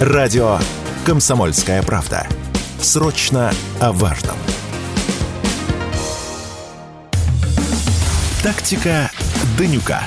[0.00, 0.58] Радио
[1.04, 2.26] «Комсомольская правда».
[2.80, 4.36] Срочно о важном.
[8.42, 9.10] Тактика
[9.58, 10.04] Данюка.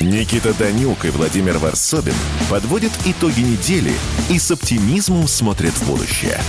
[0.00, 2.14] Никита Данюк и Владимир Варсобин
[2.48, 3.92] подводят итоги недели
[4.30, 6.40] и с оптимизмом смотрят в будущее.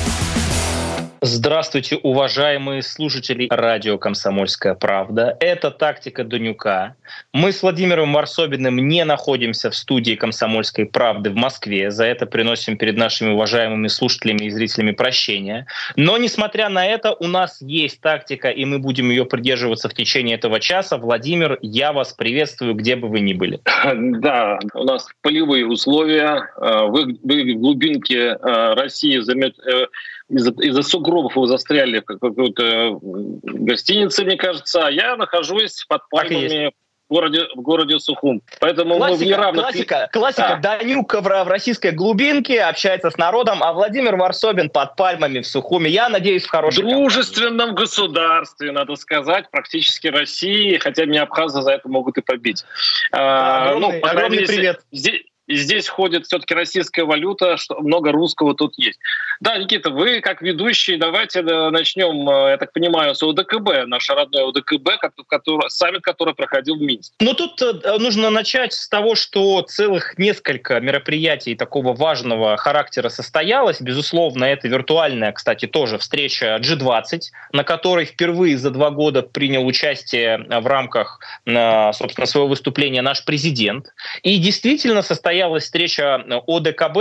[1.23, 5.37] Здравствуйте, уважаемые слушатели радио «Комсомольская правда».
[5.39, 6.95] Это «Тактика Данюка».
[7.31, 11.91] Мы с Владимиром Варсобиным не находимся в студии «Комсомольской правды» в Москве.
[11.91, 15.67] За это приносим перед нашими уважаемыми слушателями и зрителями прощения.
[15.95, 20.37] Но, несмотря на это, у нас есть тактика, и мы будем ее придерживаться в течение
[20.37, 20.97] этого часа.
[20.97, 23.61] Владимир, я вас приветствую, где бы вы ни были.
[24.21, 26.49] Да, у нас полевые условия.
[26.57, 29.85] Э, вы, вы в глубинке э, России займет, э,
[30.31, 36.73] из-за из сугробов вы застряли в какой-то гостинице, мне кажется, а я нахожусь под пальмами
[37.11, 38.41] в городе, в городе Сухум.
[38.61, 39.63] Поэтому классика, мы в неравных...
[39.63, 40.59] Классика, классика.
[40.61, 40.77] Да.
[40.77, 45.89] Данюк в, российской глубинке общается с народом, а Владимир Варсобин под пальмами в Сухуме.
[45.89, 46.87] Я надеюсь, в хорошем...
[46.87, 47.75] дружественном компании.
[47.81, 52.63] государстве, надо сказать, практически России, хотя меня абхазы за это могут и побить.
[53.11, 54.79] Да, огромный, а, ну, огромный привет.
[54.93, 55.23] Здесь,
[55.55, 58.99] здесь ходит все-таки российская валюта, что много русского тут есть.
[59.41, 64.13] Да, Никита, вы как ведущий, давайте э, начнем, э, я так понимаю, с ОДКБ, наше
[64.13, 67.15] родное ОДКБ, который, саммит, который проходил в Минске.
[67.19, 73.81] Ну, тут э, нужно начать с того, что целых несколько мероприятий такого важного характера состоялось.
[73.81, 77.21] Безусловно, это виртуальная, кстати, тоже встреча G20,
[77.51, 83.87] на которой впервые за два года принял участие в рамках, собственно, своего выступления наш президент.
[84.21, 86.97] И действительно состоялась состоялась встреча э, ОДКБ.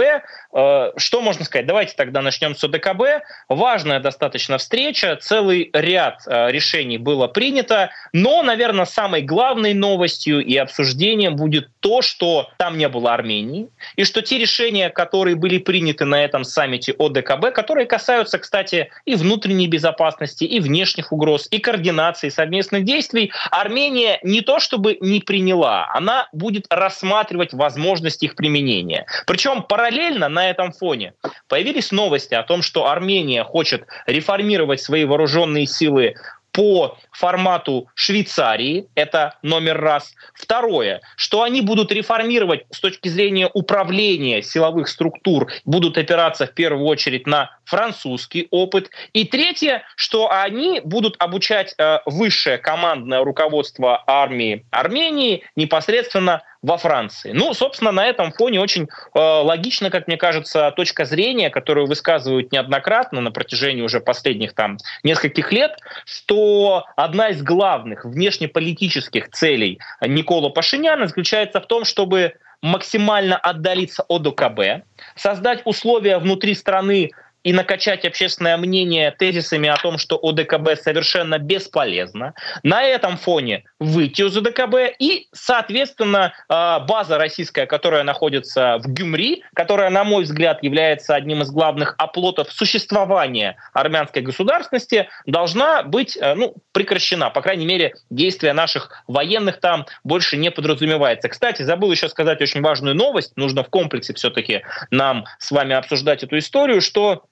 [0.55, 1.67] Э, что можно сказать?
[1.67, 3.23] Давайте тогда начнем с ОДКБ.
[3.49, 10.57] Важная достаточно встреча, целый ряд э, решений было принято, но, наверное, самой главной новостью и
[10.57, 16.05] обсуждением будет то, что там не было Армении, и что те решения, которые были приняты
[16.05, 22.31] на этом саммите ОДКБ, которые касаются, кстати, и внутренней безопасности, и внешних угроз, и координации
[22.31, 29.07] совместных действий, Армения не то чтобы не приняла, она будет рассматривать возможности их применения.
[29.27, 31.15] Причем параллельно на этом фоне
[31.49, 36.15] появились новости о том, что Армения хочет реформировать свои вооруженные силы
[36.53, 40.15] по формату Швейцарии, это номер раз.
[40.35, 46.87] Второе, что они будут реформировать с точки зрения управления силовых структур, будут опираться в первую
[46.87, 48.91] очередь на французский опыт.
[49.13, 57.33] И третье, что они будут обучать э, высшее командное руководство армии Армении непосредственно во Франции.
[57.33, 62.53] Ну, собственно, на этом фоне очень э, логично, как мне кажется, точка зрения, которую высказывают
[62.53, 70.51] неоднократно на протяжении уже последних там нескольких лет, что одна из главных внешнеполитических целей Никола
[70.51, 74.85] Пашиняна заключается в том, чтобы максимально отдалиться от ОКБ,
[75.17, 77.11] создать условия внутри страны
[77.43, 82.35] и накачать общественное мнение тезисами о том, что ОДКБ совершенно бесполезно.
[82.63, 89.43] На этом фоне выйти из ОДКБ и, соответственно, а, база российская, которая находится в Гюмри,
[89.55, 96.35] которая, на мой взгляд, является одним из главных оплотов существования армянской государственности, должна быть э,
[96.35, 97.31] ну, прекращена.
[97.31, 101.29] По крайней мере, действия наших военных там больше не подразумевается.
[101.29, 103.33] Кстати, забыл еще сказать очень важную новость.
[103.37, 107.25] Нужно в комплексе все-таки нам с вами обсуждать эту историю, что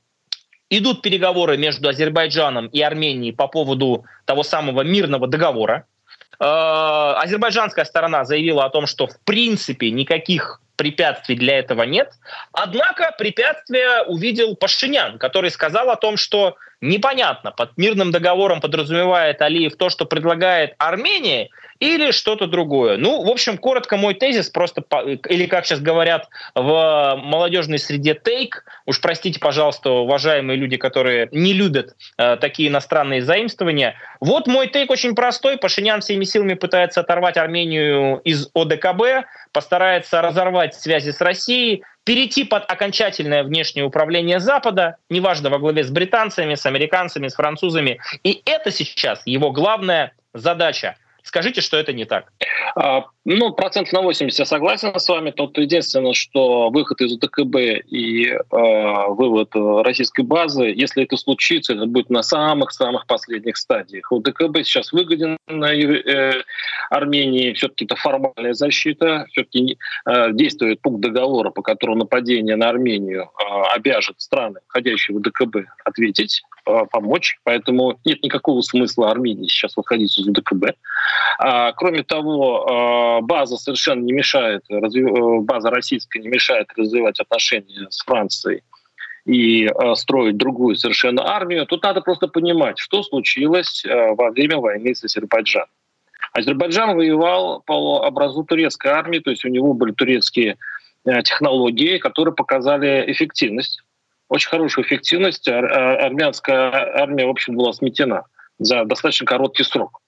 [0.70, 5.86] Идут переговоры между Азербайджаном и Арменией по поводу того самого мирного договора.
[6.38, 12.12] Э, азербайджанская сторона заявила о том, что в принципе никаких препятствий для этого нет.
[12.52, 19.76] Однако препятствия увидел Пашинян, который сказал о том, что непонятно, под мирным договором подразумевает Алиев
[19.76, 21.48] то, что предлагает Армения,
[21.80, 22.96] или что-то другое.
[22.96, 24.82] Ну, в общем, коротко мой тезис, просто,
[25.28, 28.64] или как сейчас говорят в молодежной среде, тейк.
[28.86, 33.94] Уж простите, пожалуйста, уважаемые люди, которые не любят э, такие иностранные заимствования.
[34.20, 35.56] Вот мой тейк очень простой.
[35.56, 42.70] Пашинян всеми силами пытается оторвать Армению из ОДКБ, постарается разорвать связи с Россией, перейти под
[42.70, 48.00] окончательное внешнее управление Запада, неважно, во главе с британцами, с американцами, с французами.
[48.24, 50.96] И это сейчас его главная задача–
[51.28, 52.32] Скажите, что это не так.
[52.74, 55.30] А, ну, процентов на 80 я согласен с вами.
[55.30, 59.50] Тут единственное, что выход из УТКБ и э, вывод
[59.84, 64.10] российской базы, если это случится, это будет на самых-самых последних стадиях.
[64.10, 66.42] УТКБ сейчас выгоден на э,
[66.88, 69.76] Армении, все-таки это формальная защита, все-таки
[70.06, 75.56] э, действует пункт договора, по которому нападение на Армению э, обяжет страны, входящие в УТКБ,
[75.84, 77.38] ответить, э, помочь.
[77.44, 80.68] Поэтому нет никакого смысла Армении сейчас выходить из УТКБ.
[81.38, 88.62] А, кроме того, база совершенно не мешает, база российская не мешает развивать отношения с Францией
[89.24, 91.66] и строить другую совершенно армию.
[91.66, 95.68] Тут надо просто понимать, что случилось во время войны с Азербайджаном.
[96.32, 100.56] Азербайджан воевал по образу турецкой армии, то есть у него были турецкие
[101.04, 103.82] э, технологии, которые показали эффективность,
[104.28, 105.48] очень хорошую эффективность.
[105.48, 106.70] Армянская
[107.00, 108.24] армия, в общем, была сметена
[108.58, 110.00] за достаточно короткий срок.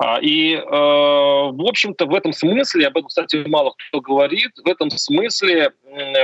[0.00, 4.68] А, и, э, в общем-то, в этом смысле, об этом, кстати, мало кто говорит, в
[4.68, 5.72] этом смысле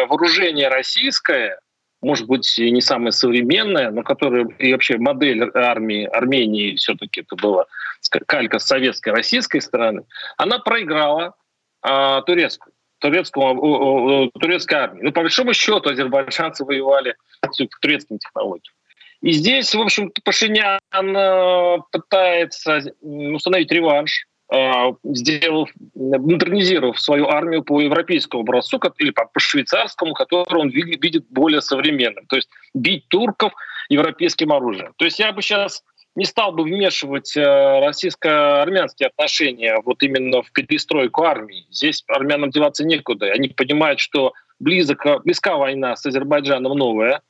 [0.08, 1.58] вооружение российское,
[2.00, 7.64] может быть, не самое современное, но которое и вообще модель армии Армении все-таки это была
[8.26, 10.04] калька с советской, российской стороны,
[10.36, 11.34] она проиграла
[11.82, 15.02] а, турецкую турецкому, турецкой армии.
[15.02, 17.16] Ну, по большому счету, азербайджанцы воевали
[17.82, 18.74] турецкими технологиями.
[19.24, 27.80] И здесь, в общем Пашинян э, пытается установить реванш, э, сделав, модернизировав свою армию по
[27.80, 32.26] европейскому образцу или по, по швейцарскому, который он видит более современным.
[32.26, 33.54] То есть бить турков
[33.88, 34.92] европейским оружием.
[34.98, 35.82] То есть я бы сейчас
[36.16, 41.64] не стал бы вмешивать э, российско-армянские отношения вот именно в перестройку армии.
[41.70, 43.32] Здесь армянам деваться некуда.
[43.32, 47.22] Они понимают, что близок, близка война с Азербайджаном новая.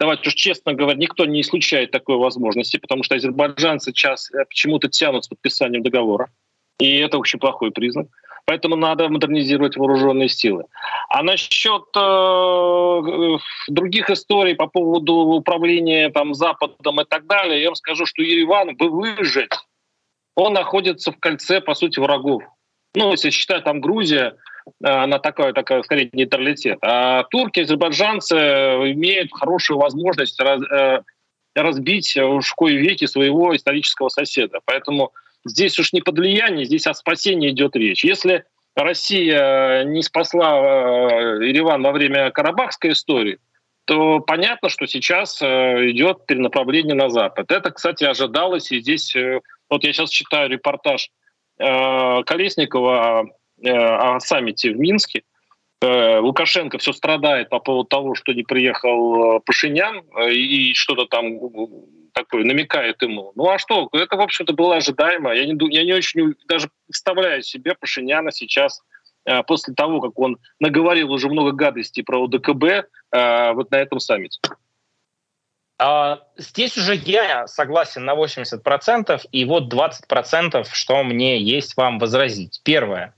[0.00, 4.88] Давайте уж честно говоря, никто не исключает такой возможности, потому что азербайджанцы сейчас э, почему-то
[4.88, 6.30] тянут с подписанием договора.
[6.78, 8.08] И это очень плохой признак.
[8.44, 10.64] Поэтому надо модернизировать вооруженные силы.
[11.08, 17.76] А насчет э, других историй по поводу управления там, Западом и так далее, я вам
[17.76, 19.52] скажу, что Ереван бы выжить,
[20.34, 22.42] он находится в кольце, по сути, врагов.
[22.94, 24.36] Ну, если считать там Грузия,
[24.66, 26.78] э, она такая, такая, скорее, нейтралитет.
[26.82, 31.02] А турки, азербайджанцы имеют хорошую возможность раз, э,
[31.54, 34.60] разбить уж в кои веки своего исторического соседа.
[34.64, 35.12] Поэтому
[35.44, 38.04] здесь уж не под влияние, здесь о спасении идет речь.
[38.04, 38.44] Если
[38.74, 43.38] Россия не спасла э, Ереван во время Карабахской истории,
[43.84, 47.50] то понятно, что сейчас э, идет перенаправление на Запад.
[47.50, 51.10] Это, кстати, ожидалось, и здесь, э, вот я сейчас читаю репортаж
[51.58, 53.26] Колесникова
[53.64, 55.22] о саммите в Минске,
[55.80, 61.40] Лукашенко все страдает по поводу того, что не приехал Пашинян и что-то там
[62.12, 63.32] такой намекает ему.
[63.34, 65.34] Ну а что, это, в общем-то, было ожидаемо.
[65.34, 68.82] Я не, я не очень даже представляю себе Пашиняна сейчас
[69.24, 73.98] э, после того, как он наговорил уже много гадостей про ОДКБ э, вот на этом
[73.98, 74.38] саммите.
[75.78, 82.60] А, здесь уже я согласен на 80%, и вот 20%, что мне есть вам возразить.
[82.62, 83.14] Первое.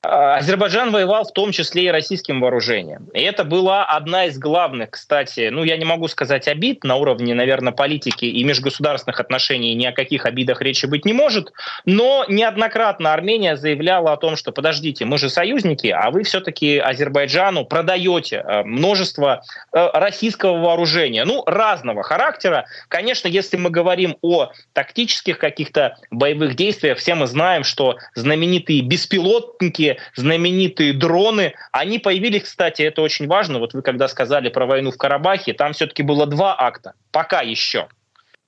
[0.00, 3.08] А, Азербайджан воевал в том числе и российским вооружением.
[3.14, 7.34] И это была одна из главных, кстати, ну я не могу сказать обид на уровне,
[7.34, 11.52] наверное, политики и межгосударственных отношений ни о каких обидах речи быть не может,
[11.84, 17.64] но неоднократно Армения заявляла о том, что подождите, мы же союзники, а вы все-таки Азербайджану
[17.64, 19.42] продаете э, множество
[19.72, 22.66] э, российского вооружения, ну разного характера.
[22.86, 29.87] Конечно, если мы говорим о тактических каких-то боевых действиях, все мы знаем, что знаменитые беспилотники
[30.14, 31.54] знаменитые дроны.
[31.72, 33.58] Они появились, кстати, это очень важно.
[33.58, 36.94] Вот вы когда сказали про войну в Карабахе, там все-таки было два акта.
[37.10, 37.88] Пока еще.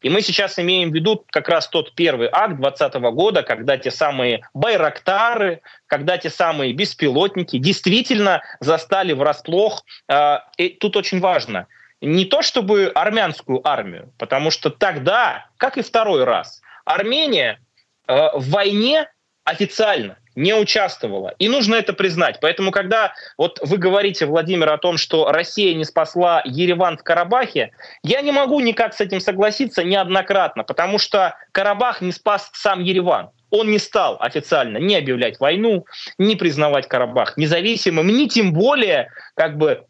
[0.02, 3.90] И мы сейчас имеем в виду как раз тот первый акт 2020 года, когда те
[3.90, 9.84] самые байрактары, когда те самые беспилотники действительно застали врасплох.
[10.08, 11.66] А, и тут очень важно,
[12.00, 17.60] не то чтобы армянскую армию, потому что тогда, как и второй раз, Армения
[18.06, 19.10] а, в войне
[19.44, 21.34] официально не участвовала.
[21.38, 22.38] И нужно это признать.
[22.40, 27.72] Поэтому, когда вот вы говорите, Владимир, о том, что Россия не спасла Ереван в Карабахе,
[28.02, 33.30] я не могу никак с этим согласиться неоднократно, потому что Карабах не спас сам Ереван.
[33.50, 35.84] Он не стал официально не объявлять войну,
[36.18, 39.84] не признавать Карабах независимым, ни тем более как бы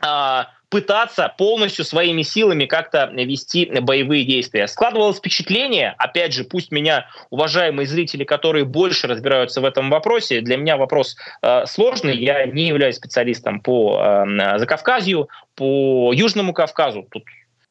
[0.00, 4.66] а, пытаться полностью своими силами как-то вести боевые действия.
[4.66, 10.58] Складывалось впечатление, опять же, пусть меня уважаемые зрители, которые больше разбираются в этом вопросе, для
[10.58, 17.24] меня вопрос э, сложный, я не являюсь специалистом по э, Закавказью, по Южному Кавказу, тут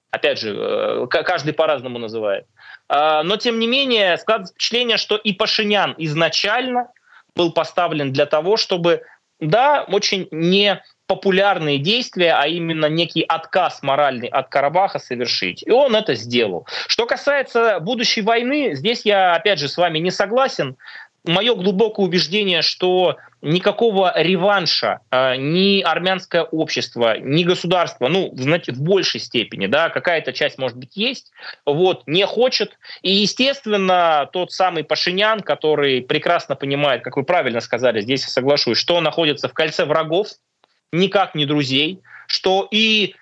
[0.10, 2.48] опять же, э, каждый по-разному называет.
[2.90, 6.88] Э, но, тем не менее, складывается впечатление, что и Пашинян изначально
[7.36, 9.04] был поставлен для того, чтобы,
[9.40, 15.64] да, очень не популярные действия, а именно некий отказ моральный от Карабаха совершить.
[15.66, 16.68] И он это сделал.
[16.88, 20.78] Что касается будущей войны, здесь я, опять же, с вами не согласен.
[21.24, 28.82] мое глубокое убеждение, что никакого реванша э, ни армянское общество, ни государство, ну, знаете, в
[28.82, 31.32] большей степени, да, какая-то часть, может быть, есть,
[31.66, 32.78] вот, не хочет.
[33.04, 38.78] И, естественно, тот самый Пашинян, который прекрасно понимает, как вы правильно сказали, здесь я соглашусь,
[38.78, 40.28] что он находится в кольце врагов,
[40.92, 43.16] никак не друзей, что и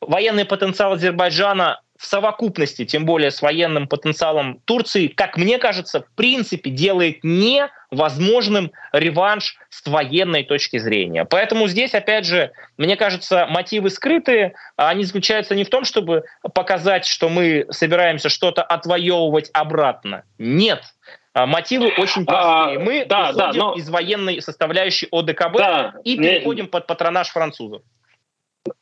[0.00, 6.16] военный потенциал Азербайджана в совокупности, тем более с военным потенциалом Турции, как мне кажется, в
[6.16, 11.24] принципе делает невозможным реванш с военной точки зрения.
[11.24, 16.24] Поэтому здесь, опять же, мне кажется, мотивы скрытые, а они заключаются не в том, чтобы
[16.52, 20.24] показать, что мы собираемся что-то отвоевывать обратно.
[20.36, 20.82] Нет.
[21.34, 22.78] А мотивы очень простые.
[22.78, 23.74] Мы а, да, да, но...
[23.74, 26.70] из военной составляющей ОДКБ да, и переходим не...
[26.70, 27.82] под патронаж французов.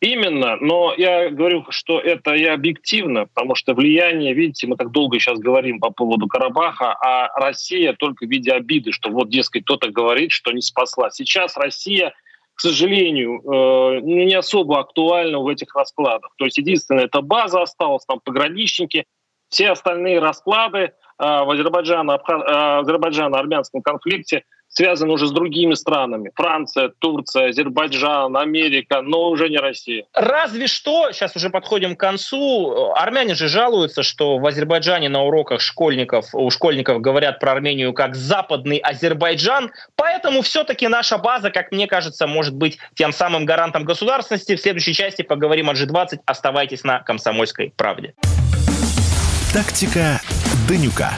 [0.00, 5.18] Именно, но я говорю, что это и объективно, потому что влияние, видите, мы так долго
[5.18, 9.90] сейчас говорим по поводу Карабаха, а Россия только в виде обиды, что вот, дескать, кто-то
[9.90, 11.10] говорит, что не спасла.
[11.10, 12.12] Сейчас Россия,
[12.54, 16.32] к сожалению, э, не особо актуальна в этих раскладах.
[16.36, 19.06] То есть единственное, это база осталась, там пограничники,
[19.48, 26.30] все остальные расклады в Азербайджано-армянском э, конфликте связан уже с другими странами.
[26.34, 30.04] Франция, Турция, Азербайджан, Америка, но уже не Россия.
[30.14, 35.60] Разве что, сейчас уже подходим к концу, армяне же жалуются, что в Азербайджане на уроках
[35.60, 41.86] школьников, у школьников говорят про Армению как западный Азербайджан, поэтому все-таки наша база, как мне
[41.86, 44.56] кажется, может быть тем самым гарантом государственности.
[44.56, 46.20] В следующей части поговорим о G20.
[46.24, 48.14] Оставайтесь на «Комсомольской правде».
[49.52, 50.18] Тактика
[50.68, 51.16] Данюка.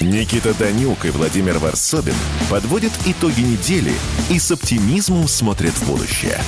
[0.00, 2.14] Никита Данюк и Владимир Варсобин
[2.50, 3.92] подводят итоги недели
[4.30, 6.38] и с оптимизмом смотрят в будущее.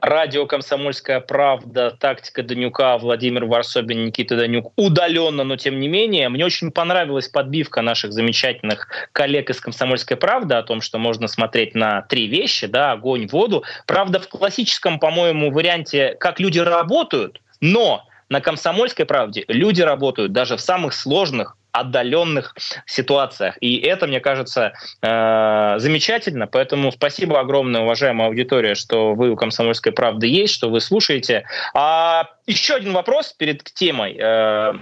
[0.00, 4.72] Радио «Комсомольская правда», тактика Данюка, Владимир Варсобин, Никита Данюк.
[4.76, 6.28] Удаленно, но тем не менее.
[6.28, 11.74] Мне очень понравилась подбивка наших замечательных коллег из «Комсомольской правды» о том, что можно смотреть
[11.74, 13.64] на три вещи, да, огонь, воду.
[13.86, 20.56] Правда, в классическом, по-моему, варианте, как люди работают, но на «Комсомольской правде» люди работают даже
[20.56, 22.54] в самых сложных, отдаленных
[22.86, 23.56] ситуациях.
[23.60, 24.72] И это, мне кажется,
[25.02, 26.46] э, замечательно.
[26.46, 31.44] Поэтому спасибо огромное, уважаемая аудитория, что вы у «Комсомольской правды» есть, что вы слушаете.
[31.74, 34.16] А еще один вопрос перед темой.
[34.18, 34.72] Э,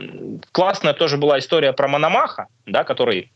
[0.53, 3.33] классная тоже была история про Мономаха, да, который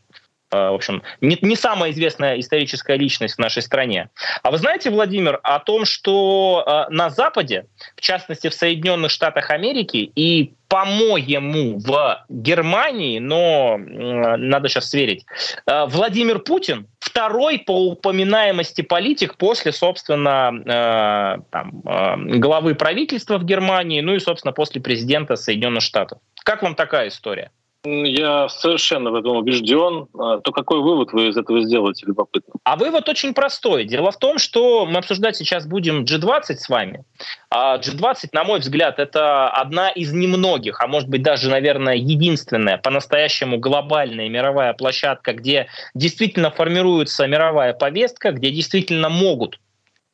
[0.53, 4.09] в общем, не, не самая известная историческая личность в нашей стране.
[4.41, 9.49] А вы знаете, Владимир, о том, что э, на Западе, в частности в Соединенных Штатах
[9.51, 15.23] Америки и по-моему, в Германии, но э, надо сейчас сверить,
[15.67, 23.45] э, Владимир Путин второй по упоминаемости политик после, собственно, э, там, э, главы правительства в
[23.45, 26.17] Германии, ну и, собственно, после президента Соединенных Штатов.
[26.43, 27.51] Как вам такая история?
[27.85, 30.07] Я совершенно в этом убежден.
[30.17, 32.53] А, то какой вывод вы из этого сделаете, любопытно?
[32.63, 33.83] А вывод очень простой.
[33.83, 37.03] Дело в том, что мы обсуждать сейчас будем G20 с вами.
[37.49, 42.77] А G20, на мой взгляд, это одна из немногих, а может быть даже, наверное, единственная
[42.77, 49.59] по-настоящему глобальная мировая площадка, где действительно формируется мировая повестка, где действительно могут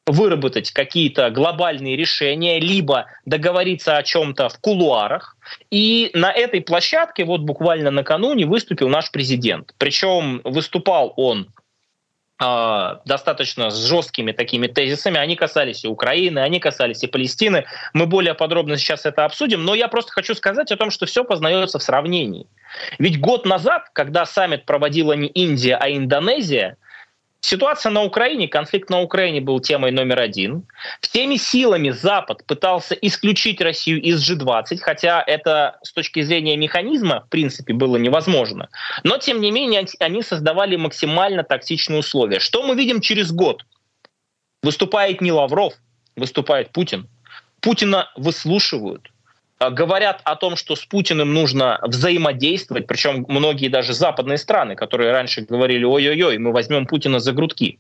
[0.10, 5.38] выработать какие-то глобальные решения, либо договориться о чем-то в кулуарах.
[5.70, 9.74] И на этой площадке вот буквально накануне выступил наш президент.
[9.78, 11.50] Причем выступал он
[12.42, 15.18] а, достаточно с жесткими такими тезисами.
[15.18, 17.66] Они касались и Украины, они касались и Палестины.
[17.94, 21.24] Мы более подробно сейчас это обсудим, но я просто хочу сказать о том, что все
[21.24, 22.48] познается в сравнении.
[22.98, 26.78] Ведь год назад, когда саммит проводила не Индия, а Индонезия,
[27.42, 30.68] Ситуация на Украине, конфликт на Украине был темой номер один.
[31.00, 37.30] Всеми силами Запад пытался исключить Россию из G20, хотя это с точки зрения механизма, в
[37.30, 38.70] принципе, было невозможно.
[39.04, 42.40] Но, тем не менее, они создавали максимально токсичные условия.
[42.40, 43.64] Что мы видим через год?
[44.62, 45.74] Выступает не Лавров,
[46.18, 47.08] выступает Путин.
[47.62, 49.10] Путина выслушивают,
[49.60, 55.42] говорят о том, что с Путиным нужно взаимодействовать, причем многие даже западные страны, которые раньше
[55.42, 57.80] говорили, ой-ой-ой, мы возьмем Путина за грудки.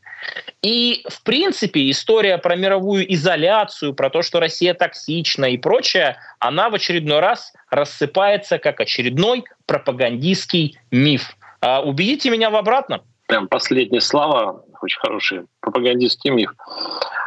[0.61, 6.69] И, в принципе, история про мировую изоляцию, про то, что Россия токсична и прочее, она
[6.69, 11.37] в очередной раз рассыпается как очередной пропагандистский миф.
[11.61, 13.01] А убедите меня в обратном.
[13.27, 16.51] Прям последние слова, очень хороший пропагандистский миф.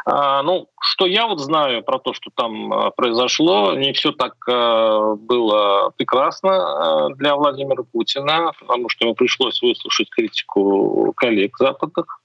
[0.05, 4.35] А, ну, что я вот знаю про то, что там а, произошло, не все так
[4.49, 12.19] а, было прекрасно а, для Владимира Путина, потому что ему пришлось выслушать критику коллег западных,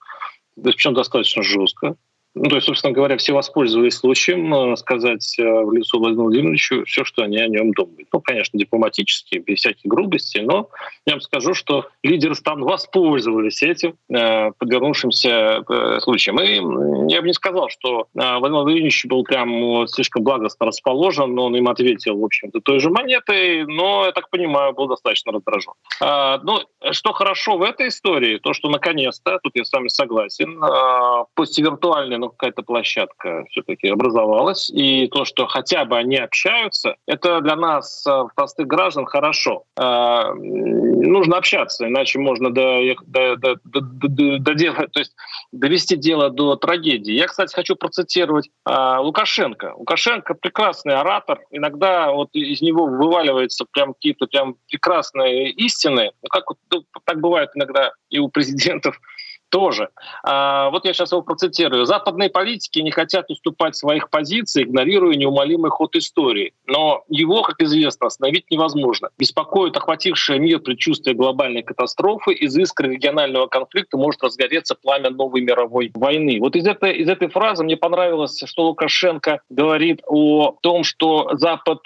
[0.61, 1.95] причем достаточно жестко.
[2.39, 6.85] Ну, то есть, собственно говоря, все воспользовались случаем э, сказать э, в лицо Владимиру Владимировичу
[6.85, 8.09] все, что они о нем думают.
[8.13, 10.69] Ну, конечно, дипломатически, без всяких грубостей, но
[11.07, 16.41] я вам скажу, что лидеры стран воспользовались этим э, подвернувшимся э, случаем.
[16.41, 21.57] И я бы не сказал, что э, Владимир Владимирович был прям слишком благостно расположен, он
[21.57, 25.73] им ответил, в общем-то, той же монетой, но, я так понимаю, был достаточно раздражен.
[26.01, 26.61] А, ну,
[26.93, 31.59] что хорошо в этой истории, то, что наконец-то, тут я с вами согласен, а, пусть
[31.59, 37.57] и виртуальная, какая-то площадка все-таки образовалась, и то, что хотя бы они общаются, это для
[37.57, 39.65] нас, а, простых граждан, хорошо.
[39.77, 45.15] А, нужно общаться, иначе можно до, до, то есть
[45.53, 47.13] довести дело до трагедии.
[47.13, 49.75] Я, кстати, хочу процитировать а, Лукашенко.
[49.77, 56.51] Лукашенко прекрасный оратор, иногда вот из него вываливаются прям какие-то прям прекрасные истины, ну, как
[56.51, 59.01] вот, ну, так бывает иногда и у президентов
[59.49, 59.89] тоже.
[60.23, 61.85] А, вот я сейчас его процитирую.
[61.85, 66.53] Западные политики не хотят уступать своих позиций, игнорируя неумолимый ход истории.
[66.67, 69.11] Но его, как известно, остановить невозможно.
[69.19, 72.33] Беспокоит охватившее мир предчувствие глобальной катастрофы.
[72.33, 76.39] Из искры регионального конфликта может разгореться пламя новой мировой войны.
[76.41, 81.81] Вот из этой, из этой фразы мне понравилось, что Лукашенко говорит о том, что Запад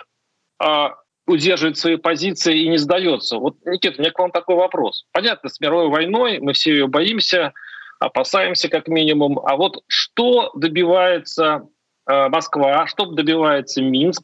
[0.59, 0.95] а,
[1.33, 3.39] удерживает свои позиции и не сдается.
[3.39, 5.07] Вот, Никита, у меня к вам такой вопрос.
[5.13, 7.53] Понятно, с мировой войной мы все ее боимся,
[7.99, 9.41] опасаемся как минимум.
[9.45, 11.67] А вот что добивается
[12.09, 14.23] э, Москва, что добивается Минск,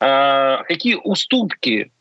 [0.00, 1.92] э, какие уступки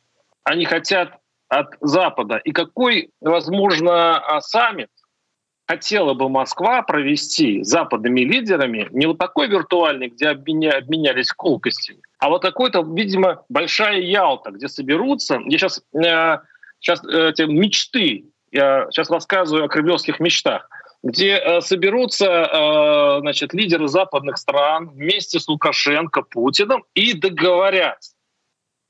[0.43, 4.89] они хотят от Запада и какой, возможно, а, саммит
[5.67, 12.29] хотела бы Москва провести западными лидерами не вот такой виртуальный, где обменя, обменялись колкостями, а
[12.29, 16.37] вот какой-то, видимо, большая Ялта, где соберутся, где сейчас, э,
[16.79, 20.69] сейчас э, эти мечты, я сейчас рассказываю о кремлевских мечтах,
[21.03, 28.15] где э, соберутся э, значит, лидеры западных стран вместе с Лукашенко, Путиным и договорятся.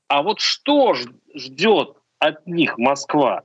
[0.08, 0.96] А вот что
[1.34, 3.44] ждет от них Москва?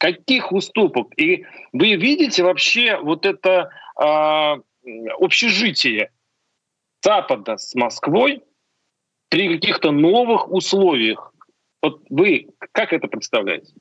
[0.00, 1.08] Каких уступок?
[1.18, 3.68] И вы видите вообще вот это
[4.00, 4.56] э,
[5.20, 6.10] общежитие
[7.04, 8.42] Запада с Москвой
[9.28, 11.34] при каких-то новых условиях?
[11.82, 13.74] Вот вы как это представляете?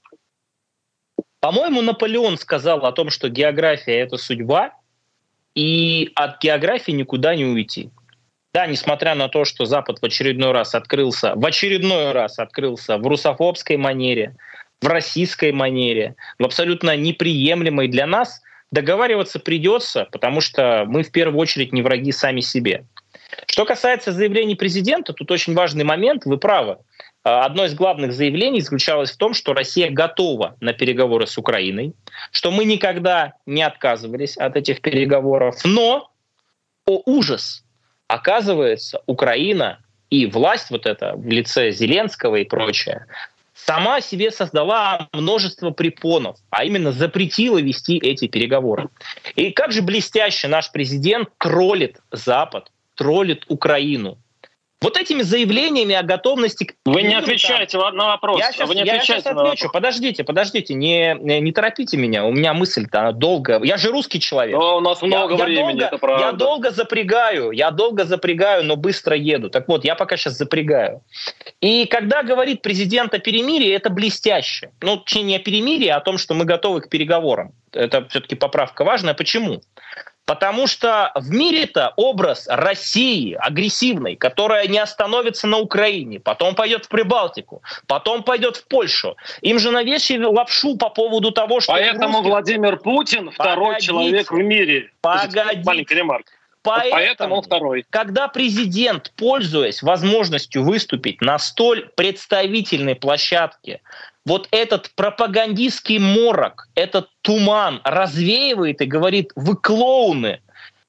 [1.39, 4.73] По-моему, Наполеон сказал о том, что география— это судьба,
[5.55, 7.91] и от географии никуда не уйти.
[8.53, 13.08] Да, несмотря на то, что Запад в очередной раз открылся, в очередной раз открылся в
[13.08, 14.36] русофобской манере,
[14.81, 21.39] в российской манере, в абсолютно неприемлемой для нас, договариваться придется, потому что мы в первую
[21.39, 22.85] очередь не враги сами себе.
[23.47, 26.77] Что касается заявлений президента, тут очень важный момент, вы правы.
[27.23, 31.93] А, одно из главных заявлений заключалось в том, что Россия готова на переговоры с Украиной,
[32.31, 35.55] что мы никогда не отказывались от этих переговоров.
[35.63, 36.11] Но,
[36.85, 37.63] о ужас,
[38.07, 43.05] оказывается, Украина и власть вот эта в лице Зеленского и прочее
[43.65, 48.89] сама себе создала множество препонов, а именно запретила вести эти переговоры.
[49.36, 54.17] И как же блестяще наш президент троллит Запад, троллит Украину.
[54.81, 56.73] Вот этими заявлениями о готовности...
[56.85, 58.39] Вы не отвечаете там, на вопрос.
[58.39, 59.65] Я сейчас, Вы не я сейчас отвечу.
[59.65, 59.71] Вопрос.
[59.73, 62.25] Подождите, подождите, не, не торопите меня.
[62.25, 63.61] У меня мысль-то долго.
[63.61, 64.57] Я же русский человек.
[64.57, 66.25] Но у нас много я, времени, я долго, это правда.
[66.25, 69.49] Я долго запрягаю, я долго запрягаю, но быстро еду.
[69.49, 71.01] Так вот, я пока сейчас запрягаю.
[71.59, 74.71] И когда говорит президент о перемирии, это блестяще.
[74.79, 77.51] Ну, точнее, не о перемирии, а о том, что мы готовы к переговорам.
[77.73, 79.13] Это все-таки поправка важная.
[79.13, 79.61] Почему?
[80.29, 86.89] Потому что в мире-то образ России агрессивной, которая не остановится на Украине, потом пойдет в
[86.89, 89.17] Прибалтику, потом пойдет в Польшу.
[89.41, 91.71] Им же навешивали лапшу по поводу того, что...
[91.71, 92.29] Поэтому русских...
[92.29, 93.87] Владимир Путин второй Погодите.
[93.87, 94.91] человек в мире.
[95.01, 95.63] Погодите.
[95.65, 96.31] Маленькая ремарка.
[96.61, 97.85] Поэтому, Поэтому он второй.
[97.89, 103.81] Когда президент, пользуясь возможностью выступить на столь представительной площадке,
[104.25, 110.41] вот этот пропагандистский морок, этот туман развеивает и говорит, вы клоуны,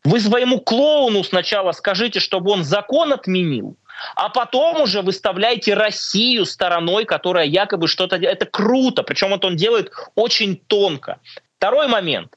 [0.05, 3.77] вы своему клоуну сначала скажите, чтобы он закон отменил,
[4.17, 8.17] а потом уже выставляйте Россию стороной, которая якобы что-то...
[8.17, 11.21] Это круто, причем вот он делает очень тонко.
[11.59, 12.35] Второй момент.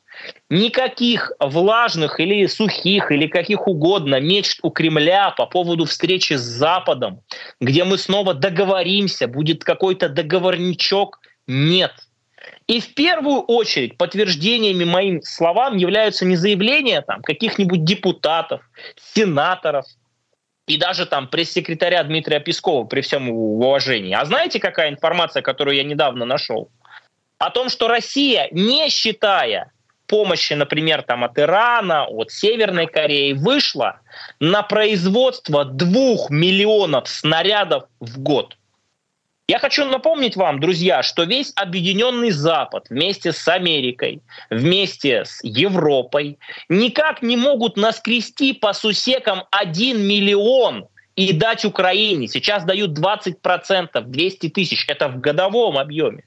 [0.49, 7.21] Никаких влажных или сухих, или каких угодно мечт у Кремля по поводу встречи с Западом,
[7.59, 11.93] где мы снова договоримся, будет какой-то договорничок, нет.
[12.67, 18.61] И в первую очередь подтверждениями моим словам являются не заявления там, каких-нибудь депутатов,
[18.95, 19.85] сенаторов,
[20.65, 24.13] и даже там пресс-секретаря Дмитрия Пескова при всем уважении.
[24.13, 26.69] А знаете, какая информация, которую я недавно нашел?
[27.37, 29.72] О том, что Россия, не считая
[30.13, 33.99] помощи, например, там от Ирана, от Северной Кореи, вышла
[34.39, 38.55] на производство двух миллионов снарядов в год.
[39.47, 44.21] Я хочу напомнить вам, друзья, что весь объединенный Запад вместе с Америкой,
[44.51, 46.37] вместе с Европой
[46.69, 52.27] никак не могут наскрести по сусекам 1 миллион и дать Украине.
[52.27, 54.85] Сейчас дают 20%, 200 тысяч.
[54.87, 56.23] Это в годовом объеме.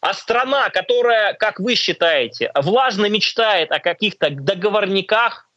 [0.00, 5.48] А страна, которая, как вы считаете, влажно мечтает о каких-то договорниках,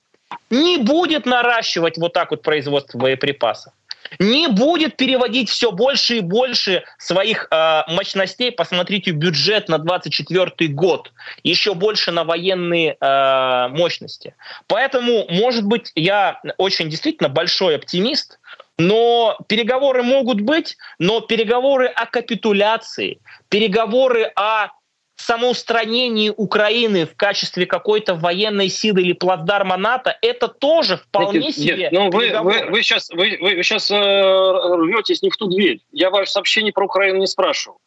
[0.49, 3.73] не будет наращивать вот так вот производство боеприпасов
[4.19, 8.51] не будет переводить все больше и больше своих э, мощностей.
[8.51, 11.11] Посмотрите бюджет на 24 год,
[11.43, 14.35] еще больше на военные э, мощности.
[14.67, 18.39] Поэтому, может быть, я очень действительно большой оптимист,
[18.77, 24.69] но переговоры могут быть, но переговоры о капитуляции, переговоры о
[25.15, 31.77] самоустранении Украины в качестве какой-то военной силы или плацдарма НАТО, это тоже вполне нет, себе.
[31.77, 35.79] Нет, ну вы, вы, вы сейчас, вы, вы сейчас э, рветесь не в ту дверь.
[35.91, 37.77] Я ваше сообщение про Украину не спрашивал.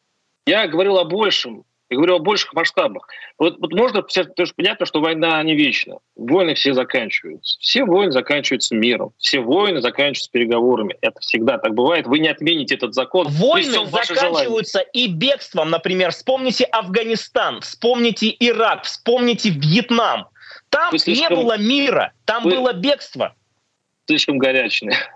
[0.46, 1.64] Я говорил о большем.
[1.88, 3.06] Я говорю о больших масштабах.
[3.38, 5.98] Вот, вот можно, потому что понятно, что война не вечна.
[6.16, 7.56] Войны все заканчиваются.
[7.60, 9.12] Все войны заканчиваются миром.
[9.18, 10.96] Все войны заканчиваются переговорами.
[11.00, 12.06] Это всегда так бывает.
[12.08, 13.28] Вы не отмените этот закон.
[13.28, 16.10] Войны заканчиваются и бегством, например.
[16.10, 20.26] Вспомните Афганистан, вспомните Ирак, вспомните Вьетнам.
[20.70, 21.36] Там слишком...
[21.36, 22.56] не было мира, там Вы...
[22.56, 23.34] было бегство.
[24.06, 24.96] Слишком горячные.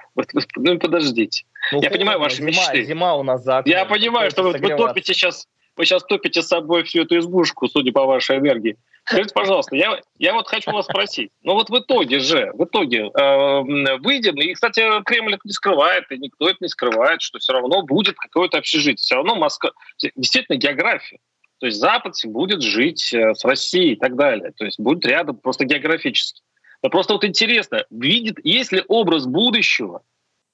[0.57, 1.45] Ну подождите.
[1.73, 2.83] Ну, я понимаю ваши зима, мечты.
[2.85, 5.47] Зима у нас за Я понимаю, что вы, вы топите сейчас
[5.81, 8.77] вы сейчас топите с собой всю эту избушку, судя по вашей энергии.
[9.05, 11.31] Скажите, пожалуйста, я, я вот хочу вас спросить.
[11.43, 16.05] Ну вот в итоге же, в итоге э, выйдем, и, кстати, Кремль это не скрывает,
[16.11, 18.97] и никто это не скрывает, что все равно будет какое-то общежитие.
[18.97, 19.71] Все равно Москва...
[20.17, 21.19] Действительно, география.
[21.61, 24.53] То есть Запад будет жить э, с Россией и так далее.
[24.53, 26.43] То есть будет рядом просто географически.
[26.83, 30.03] Но просто вот интересно, видит, есть ли образ будущего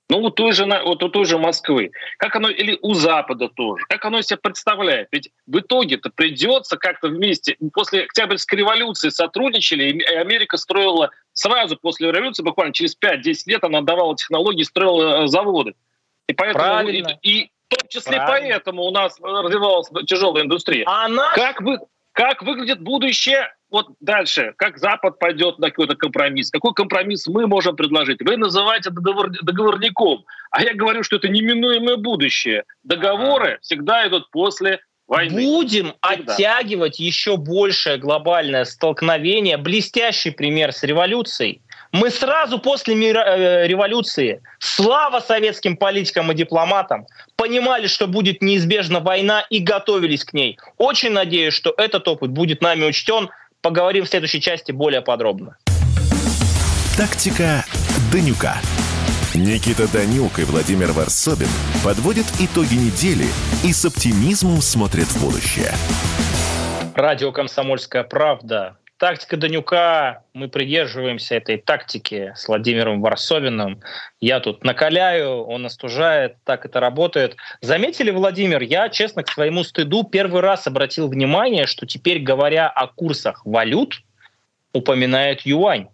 [0.08, 1.90] ну, у той, же, вот у той же Москвы.
[2.18, 3.84] Как оно, или у Запада тоже.
[3.88, 5.08] Как оно себя представляет?
[5.10, 7.56] Ведь в итоге-то придется как-то вместе.
[7.72, 13.80] После Октябрьской революции сотрудничали, и Америка строила сразу после революции, буквально через 5-10 лет, она
[13.80, 15.74] давала технологии, строила э, заводы.
[16.28, 17.18] И поэтому Правильно.
[17.22, 18.50] и, и в том числе Правильно.
[18.50, 20.84] поэтому у нас развивалась тяжелая индустрия.
[20.86, 21.34] А наш...
[21.34, 21.78] как, вы,
[22.12, 27.76] как выглядит будущее вот дальше, как Запад пойдет на какой-то компромисс, какой компромисс мы можем
[27.76, 28.18] предложить.
[28.22, 32.64] Вы называете договор, договорником, а я говорю, что это неминуемое будущее.
[32.84, 35.42] Договоры всегда идут после войны.
[35.42, 36.34] Будем Всегда.
[36.34, 39.56] оттягивать еще большее глобальное столкновение.
[39.56, 41.62] Блестящий пример с революцией.
[41.92, 49.00] Мы сразу после мира, э, революции, слава советским политикам и дипломатам, понимали, что будет неизбежна
[49.00, 50.58] война и готовились к ней.
[50.78, 53.30] Очень надеюсь, что этот опыт будет нами учтен
[53.66, 55.56] Поговорим в следующей части более подробно.
[56.96, 57.64] Тактика
[58.12, 58.58] Данюка.
[59.34, 61.48] Никита Данюк и Владимир Варсобин
[61.82, 63.26] подводят итоги недели
[63.64, 65.72] и с оптимизмом смотрят в будущее.
[66.94, 68.76] Радио «Комсомольская правда».
[68.98, 70.22] Тактика Данюка.
[70.32, 73.82] Мы придерживаемся этой тактики с Владимиром Варсовиным.
[74.20, 76.36] Я тут накаляю, он остужает.
[76.44, 77.36] Так это работает.
[77.60, 82.86] Заметили, Владимир, я, честно, к своему стыду первый раз обратил внимание, что теперь, говоря о
[82.86, 84.00] курсах валют,
[84.72, 85.88] упоминает юань.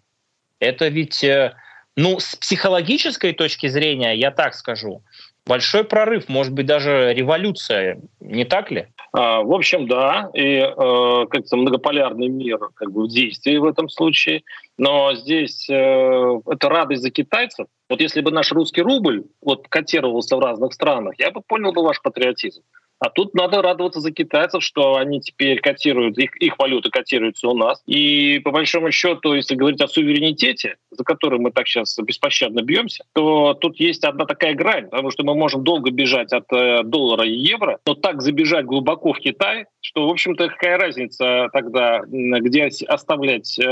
[0.60, 1.54] Это ведь, э,
[1.96, 5.02] ну, с психологической точки зрения, я так скажу,
[5.44, 8.86] большой прорыв, может быть, даже революция, не так ли?
[9.14, 13.90] А, в общем, да, и э, как-то многополярный мир как бы в действии в этом
[13.90, 14.42] случае.
[14.78, 17.66] Но здесь э, это радость за китайцев.
[17.90, 21.82] Вот если бы наш русский рубль вот котировался в разных странах, я бы понял бы
[21.82, 22.62] ваш патриотизм.
[23.02, 27.56] А тут надо радоваться за китайцев, что они теперь котируют, их, их валюта котируется у
[27.56, 27.82] нас.
[27.84, 33.02] И по большому счету, если говорить о суверенитете, за который мы так сейчас беспощадно бьемся,
[33.12, 37.26] то тут есть одна такая грань, потому что мы можем долго бежать от э, доллара
[37.26, 42.70] и евро, но так забежать глубоко в Китай, что, в общем-то, какая разница тогда, где
[42.86, 43.62] оставлять э,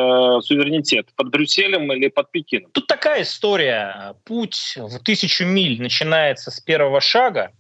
[0.43, 2.73] суверенитет, под Брюсселем или под Пекином?
[2.73, 4.16] Тут такая история.
[4.25, 7.53] Путь в тысячу миль начинается с первого шага,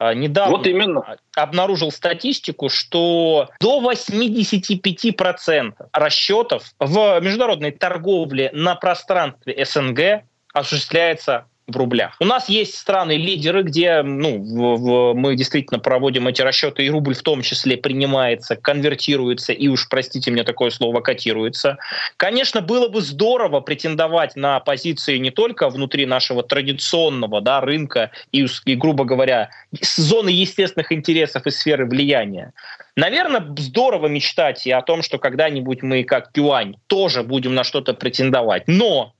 [0.00, 1.16] недавно вот именно.
[1.36, 12.16] обнаружил статистику, что до 85% расчетов в международной торговле на пространстве СНГ осуществляется в рублях.
[12.18, 17.14] У нас есть страны-лидеры, где ну, в, в, мы действительно проводим эти расчеты, и рубль
[17.14, 21.76] в том числе принимается, конвертируется и уж, простите мне такое слово, котируется.
[22.16, 28.46] Конечно, было бы здорово претендовать на позиции не только внутри нашего традиционного да, рынка и,
[28.64, 29.50] и, грубо говоря,
[29.80, 32.52] зоны естественных интересов и сферы влияния.
[32.96, 37.94] Наверное, здорово мечтать и о том, что когда-нибудь мы, как юань, тоже будем на что-то
[37.94, 38.64] претендовать.
[38.66, 39.12] Но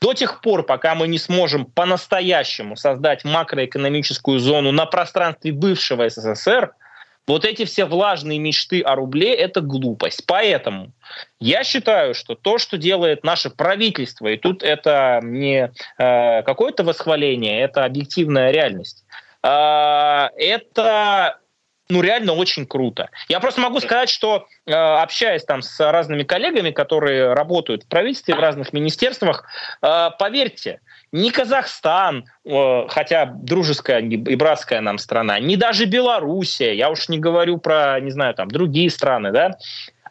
[0.00, 6.72] до тех пор, пока мы не сможем по-настоящему создать макроэкономическую зону на пространстве бывшего СССР,
[7.26, 10.22] вот эти все влажные мечты о рубле– это глупость.
[10.26, 10.92] Поэтому
[11.40, 17.62] я считаю, что то, что делает наше правительство, и тут это не э, какое-то восхваление,
[17.62, 19.04] это объективная реальность,
[19.42, 21.40] э, это
[21.88, 23.10] ну, реально очень круто.
[23.28, 28.34] Я просто могу сказать, что э, общаясь там с разными коллегами, которые работают в правительстве,
[28.34, 29.44] в разных министерствах,
[29.82, 30.80] э, поверьте,
[31.12, 37.18] ни Казахстан, э, хотя дружеская и братская нам страна, ни даже Белоруссия, я уж не
[37.18, 39.56] говорю про, не знаю, там, другие страны, да,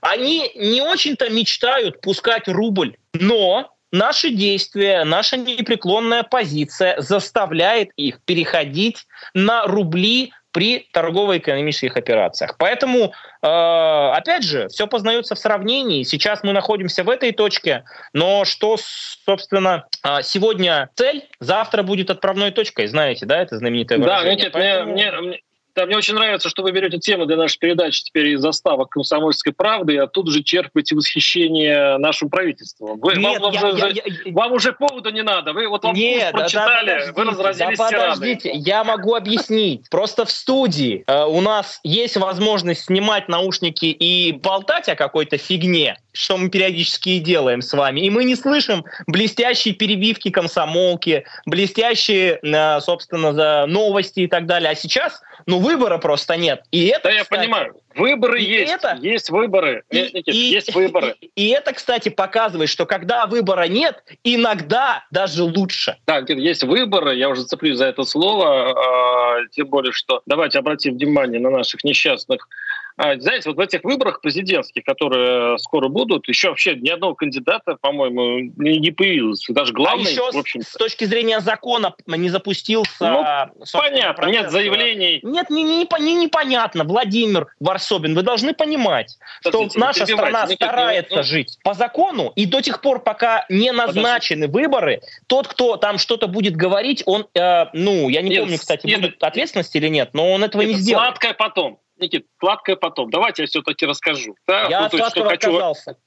[0.01, 9.05] они не очень-то мечтают пускать рубль, но наши действия, наша непреклонная позиция заставляет их переходить
[9.33, 12.55] на рубли при торгово-экономических операциях.
[12.57, 16.03] Поэтому, э, опять же, все познается в сравнении.
[16.03, 18.77] Сейчас мы находимся в этой точке, но что,
[19.25, 22.87] собственно, э, сегодня цель, завтра будет отправной точкой.
[22.87, 24.37] Знаете, да, это знаменитое выражение.
[24.37, 24.93] Да, Никит, Поэтому...
[24.93, 25.39] мне, мне,
[25.75, 29.53] да, мне очень нравится, что вы берете тему для нашей передачи теперь из заставок «Комсомольской
[29.53, 32.99] правды», и оттуда же черпаете восхищение нашим правительством.
[32.99, 35.53] Вы, Нет, вам, я, уже, я, я, вам уже повода не надо.
[35.53, 39.89] Вы вот вам Нет, прочитали, да, вы разразились да, подождите, я могу объяснить.
[39.89, 45.97] Просто в студии э, у нас есть возможность снимать наушники и болтать о какой-то фигне,
[46.13, 48.01] что мы периодически и делаем с вами.
[48.01, 54.69] И мы не слышим блестящие перебивки комсомолки, блестящие, э, собственно, за новости и так далее.
[54.69, 56.63] А сейчас, ну, выбора просто нет.
[56.71, 57.75] И это, да, я кстати, понимаю.
[57.95, 61.15] Выборы и есть, это, есть выборы, и, Никит, и, есть выборы.
[61.21, 65.97] И, и это, кстати, показывает, что когда выбора нет, иногда даже лучше.
[66.05, 70.95] Да, есть выборы, я уже цеплюсь за это слово, э, тем более, что давайте обратим
[70.95, 76.49] внимание на наших несчастных а, знаете, вот в этих выборах президентских, которые скоро будут, еще
[76.49, 79.45] вообще ни одного кандидата, по-моему, не появилось.
[79.49, 82.87] Даже главный, а еще в общем с точки зрения закона не запустился...
[82.99, 84.41] Ну, понятно, процесс.
[84.41, 85.19] нет заявлений.
[85.23, 86.83] Нет, не, не, не, непонятно.
[86.83, 92.31] Владимир Варсобин, вы должны понимать, Подождите, что наша страна Никит, старается ну, жить по закону,
[92.35, 94.65] и до тех пор, пока не назначены Подожди.
[94.65, 98.85] выборы, тот, кто там что-то будет говорить, он, э, ну, я не нет, помню, кстати,
[98.87, 101.07] нет, будет ответственность или нет, но он этого нет, не сделает.
[101.07, 101.79] Сладкое потом.
[101.97, 103.09] Никит, сладкое потом.
[103.09, 104.35] Давайте я все-таки расскажу.
[104.47, 104.67] Да?
[104.67, 105.49] Я ну, от сладкого хочу...
[105.55, 105.97] отказался.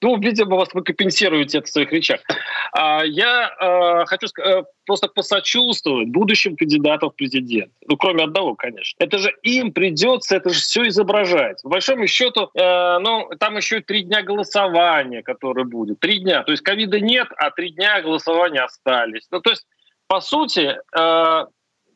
[0.00, 2.20] Ну, видимо, вас вы компенсируете это в своих речах.
[2.72, 7.72] А, я а, хочу э, просто посочувствовать будущим кандидатам в президент.
[7.86, 8.96] Ну, кроме одного, конечно.
[8.98, 11.60] Это же им придется это же все изображать.
[11.62, 16.00] В большом счету, э, ну, там еще три дня голосования, которое будет.
[16.00, 16.42] Три дня.
[16.42, 19.26] То есть ковида нет, а три дня голосования остались.
[19.30, 19.66] Ну, то есть,
[20.08, 21.46] по сути, э,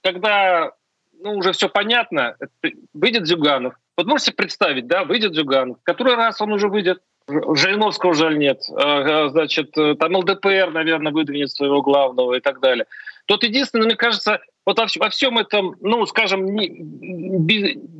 [0.03, 0.73] когда
[1.21, 2.37] ну, уже все понятно.
[2.93, 3.75] Выйдет Зюганов.
[3.97, 5.79] Вот можете представить, да, выйдет Зюганов.
[5.83, 7.01] Который раз он уже выйдет?
[7.27, 8.63] Жириновского жаль нет.
[8.65, 12.85] Значит, э, там ЛДПР, наверное, выдвинет своего главного и так далее.
[13.27, 16.85] Тот единственный, мне кажется, вот во всем этом, ну, скажем, не,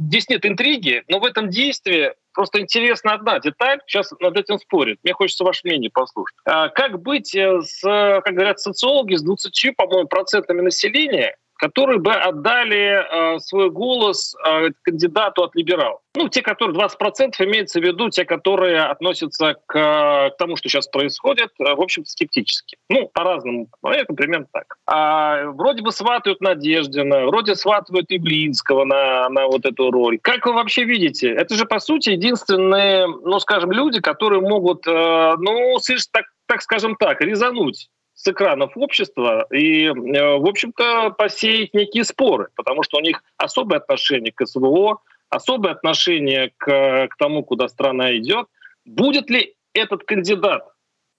[0.07, 4.99] здесь нет интриги, но в этом действии просто интересно одна деталь, сейчас над этим спорят.
[5.03, 6.37] Мне хочется ваше мнение послушать.
[6.45, 12.13] А как быть э, с, как говорят социологи, с 20, по-моему, процентами населения, которые бы
[12.13, 16.01] отдали э, свой голос э, кандидату от либералов.
[16.15, 20.89] Ну, те, которые 20% имеется в виду, те, которые относятся к, к тому, что сейчас
[20.89, 22.77] происходит, э, в общем-то, скептически.
[22.91, 23.69] Ну, по-разному.
[23.83, 24.77] Но это примерно так.
[24.87, 30.19] А, вроде бы сватают Надеждина, вроде сватывают и Блинского на, на вот эту роль.
[30.21, 31.31] Как вы вообще видите?
[31.31, 35.79] Это же, по сути, единственные, ну, скажем, люди, которые могут, э, ну,
[36.13, 42.49] так, так скажем так, резануть с экранов общества и, э, в общем-то, посеять некие споры,
[42.55, 48.17] потому что у них особое отношение к СВО, особое отношение к, к тому, куда страна
[48.17, 48.47] идет.
[48.85, 50.65] Будет ли этот кандидат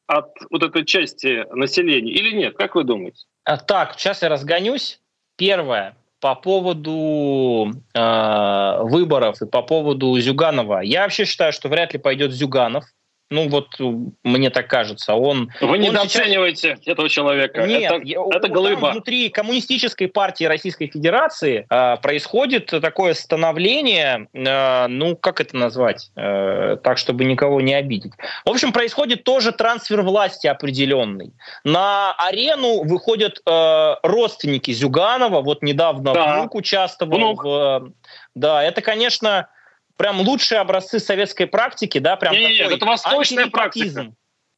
[0.07, 2.55] от вот этой части населения или нет?
[2.55, 3.25] Как вы думаете?
[3.43, 5.01] А, так, сейчас я разгонюсь.
[5.37, 5.97] Первое.
[6.21, 10.79] По поводу э, выборов и по поводу Зюганова.
[10.79, 12.85] Я вообще считаю, что вряд ли пойдет Зюганов.
[13.31, 13.67] Ну вот
[14.23, 15.15] мне так кажется.
[15.15, 16.87] Он, Вы недооцениваете сейчас...
[16.87, 17.65] этого человека.
[17.65, 18.91] Нет, это, я, это голыба.
[18.91, 26.77] Внутри коммунистической партии Российской Федерации э, происходит такое становление, э, ну как это назвать, э,
[26.83, 28.13] так чтобы никого не обидеть.
[28.45, 31.33] В общем, происходит тоже трансфер власти определенный.
[31.63, 35.41] На арену выходят э, родственники Зюганова.
[35.41, 36.37] Вот недавно да.
[36.37, 37.43] внук участвовал внук.
[37.43, 37.91] в...
[38.35, 39.47] Да, это, конечно
[39.97, 44.11] прям лучшие образцы советской практики, да, прям не, такой это восточная практика.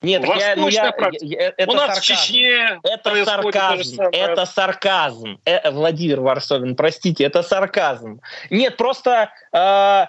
[0.04, 2.02] Нет, я, ну, я, я, это У нас сарказм.
[2.02, 4.02] в Чечне это сарказм.
[4.12, 5.40] Это сарказм.
[5.44, 8.22] Э, Владимир Варсовин, простите, это сарказм.
[8.52, 10.06] Нет, просто э,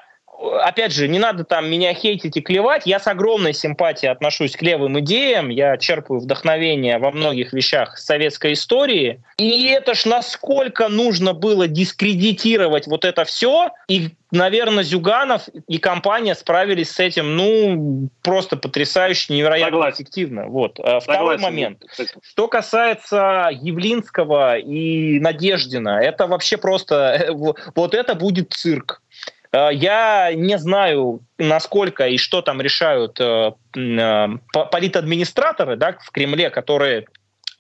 [0.61, 2.83] опять же, не надо там меня хейтить и клевать.
[2.87, 5.49] Я с огромной симпатией отношусь к левым идеям.
[5.49, 9.23] Я черпаю вдохновение во многих вещах советской истории.
[9.39, 13.71] И это ж насколько нужно было дискредитировать вот это все.
[13.89, 19.95] И, наверное, Зюганов и компания справились с этим, ну, просто потрясающе, невероятно Согласен.
[19.97, 20.47] эффективно.
[20.47, 20.73] Вот.
[20.75, 21.43] Второй Согласен.
[21.43, 21.83] момент.
[22.23, 27.29] Что касается Явлинского и Надеждина, это вообще просто...
[27.75, 29.01] Вот это будет цирк.
[29.53, 36.51] Э, я не знаю, насколько и что там решают э, э, политадминистраторы да, в Кремле,
[36.51, 37.07] которые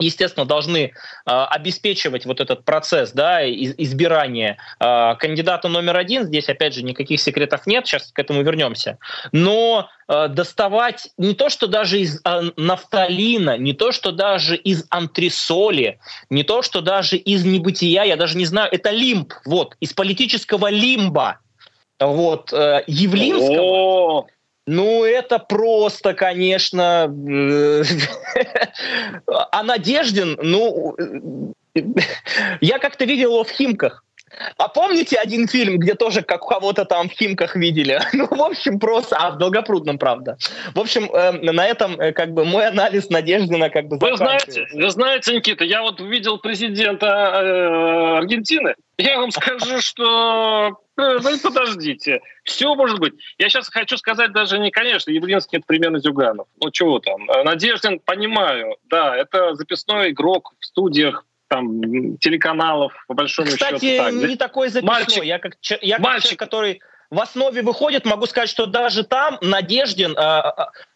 [0.01, 0.91] естественно, должны э,
[1.27, 6.25] обеспечивать вот этот процесс да, из, избирания э, кандидата номер один.
[6.25, 8.99] Здесь, опять же, никаких секретов нет, сейчас к этому вернемся.
[9.33, 14.85] Но э, доставать не то, что даже из э, нафталина, не то, что даже из
[14.91, 15.99] антресоли,
[16.31, 20.71] не то, что даже из небытия, я даже не знаю, это лимб, вот, из политического
[20.71, 21.41] лимба
[21.99, 24.29] вот, э, Явлинского,
[24.69, 27.13] ну, это просто, конечно...
[27.29, 27.83] Э,
[29.51, 30.97] а Надеждин, ну...
[32.61, 34.05] Я как-то видел его в Химках.
[34.57, 38.01] А помните один фильм, где тоже как кого-то там в Химках видели?
[38.13, 39.17] Ну, в общем, просто...
[39.17, 40.37] А, в Долгопрудном, правда.
[40.75, 44.67] В общем, э, на этом э, как бы мой анализ Надеждина как бы Вы знаете,
[44.73, 48.75] вы знаете, Никита, я вот видел президента э, Аргентины.
[48.99, 52.21] Я вам скажу, что э, вы подождите.
[52.43, 53.15] Все может быть.
[53.39, 56.49] Я сейчас хочу сказать даже не, конечно, Явлинский это примерно Зюганов.
[56.61, 57.31] Ну, чего там.
[57.31, 64.05] Э, Надеждин, понимаю, да, это записной игрок в студиях там телеканалов, по большому Кстати, счету.
[64.05, 64.95] Кстати, не такой записной.
[65.01, 66.23] Мальчик, я как, я как мальчик.
[66.23, 66.81] человек, который
[67.11, 70.43] в основе выходит, могу сказать, что даже там Надеждин э,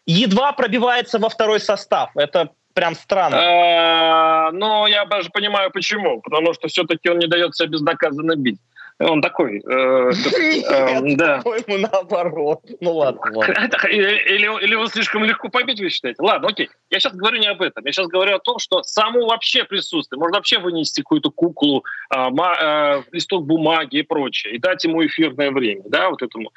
[0.05, 2.11] едва пробивается во второй состав.
[2.15, 3.37] Это прям странно.
[3.39, 6.21] А, но я даже понимаю почему.
[6.21, 8.59] Потому что все-таки он не дает себя безнаказанно бить.
[8.99, 9.59] Он такой.
[9.59, 10.11] Э,
[10.69, 11.41] э, да.
[11.41, 12.61] по-моему, наоборот.
[12.79, 13.21] Ну ладно.
[13.89, 16.21] Или, или его слишком легко побить, вы считаете?
[16.21, 16.69] Ладно, окей.
[16.89, 17.85] Я сейчас говорю не об этом.
[17.85, 20.19] Я сейчас говорю о том, что само вообще присутствие.
[20.19, 25.51] Можно вообще вынести какую-то куклу, а, а, листок бумаги и прочее, и дать ему эфирное
[25.51, 26.51] время, да, вот этому.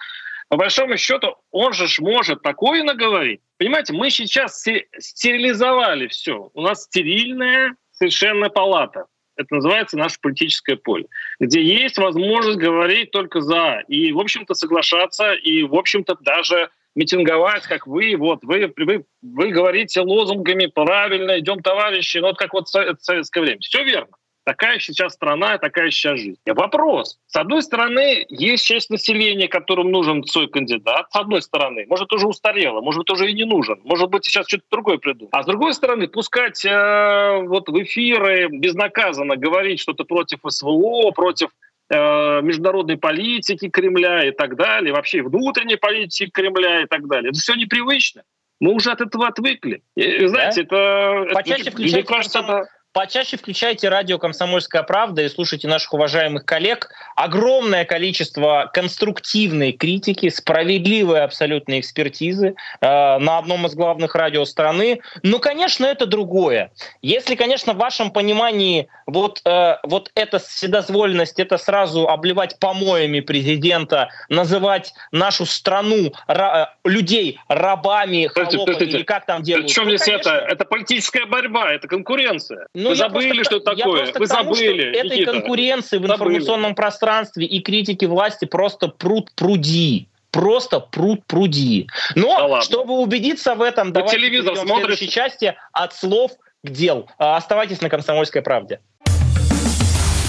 [0.49, 3.41] По большому счету, он же может такое наговорить.
[3.59, 4.65] Понимаете, мы сейчас
[4.99, 6.51] стерилизовали все.
[6.55, 9.07] У нас стерильная совершенно палата.
[9.37, 11.07] Это называется наше политическое поле,
[11.41, 17.65] где есть возможность говорить только за и, в общем-то, соглашаться, и, в общем-то, даже митинговать,
[17.65, 22.69] как вы, вот, вы, вы, вы говорите лозунгами правильно, идем, товарищи, ну, вот как вот
[22.69, 23.61] в советское время.
[23.61, 24.17] Все верно.
[24.47, 26.39] Такая сейчас страна, такая сейчас жизнь.
[26.47, 27.19] Вопрос.
[27.27, 31.07] С одной стороны, есть часть населения, которым нужен свой кандидат.
[31.11, 31.85] С одной стороны.
[31.89, 33.81] Может, уже устарело, может быть, уже и не нужен.
[33.83, 35.31] Может быть, сейчас что-то другое придумать.
[35.33, 41.49] А с другой стороны, пускать э, вот в эфиры безнаказанно говорить что-то против СВО, против
[41.91, 47.31] э, международной политики Кремля и так далее, вообще внутренней политики Кремля и так далее.
[47.31, 48.23] Это все непривычно.
[48.61, 49.83] Мы уже от этого отвыкли.
[49.97, 51.25] И, знаете, да?
[51.25, 51.35] это...
[51.35, 56.89] Почаще это, мне кажется, это почаще включайте радио «Комсомольская правда» и слушайте наших уважаемых коллег.
[57.15, 62.87] Огромное количество конструктивной критики, справедливой абсолютной экспертизы э,
[63.19, 65.03] на одном из главных радио страны.
[65.23, 66.73] Ну, конечно, это другое.
[67.03, 74.09] Если, конечно, в вашем понимании вот, э, вот эта вседозволенность, это сразу обливать помоями президента,
[74.31, 79.67] называть нашу страну, ра, э, людей рабами, холопами, или как там делают.
[79.67, 80.31] Причем ну, здесь это?
[80.31, 82.69] Это политическая борьба, это конкуренция.
[82.87, 84.13] Ну, Вы забыли, просто, что такое?
[84.15, 84.93] Вы тому, забыли.
[84.93, 86.75] Что этой конкуренции в информационном забыли.
[86.75, 91.89] пространстве и критики власти просто пруд пруди просто пруд пруди.
[92.15, 96.71] Но да чтобы убедиться в этом, Вы давайте телевизор в следующей части от слов к
[96.71, 97.09] делу.
[97.19, 98.81] А, оставайтесь на «Комсомольской правде».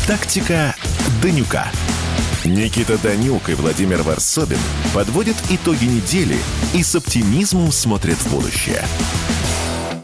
[0.08, 0.74] Тактика
[1.22, 1.67] Данюка.
[2.46, 4.60] Никита Данюк и Владимир Варсобин
[4.96, 6.38] подводят итоги недели
[6.74, 8.84] и с оптимизмом смотрят в будущее.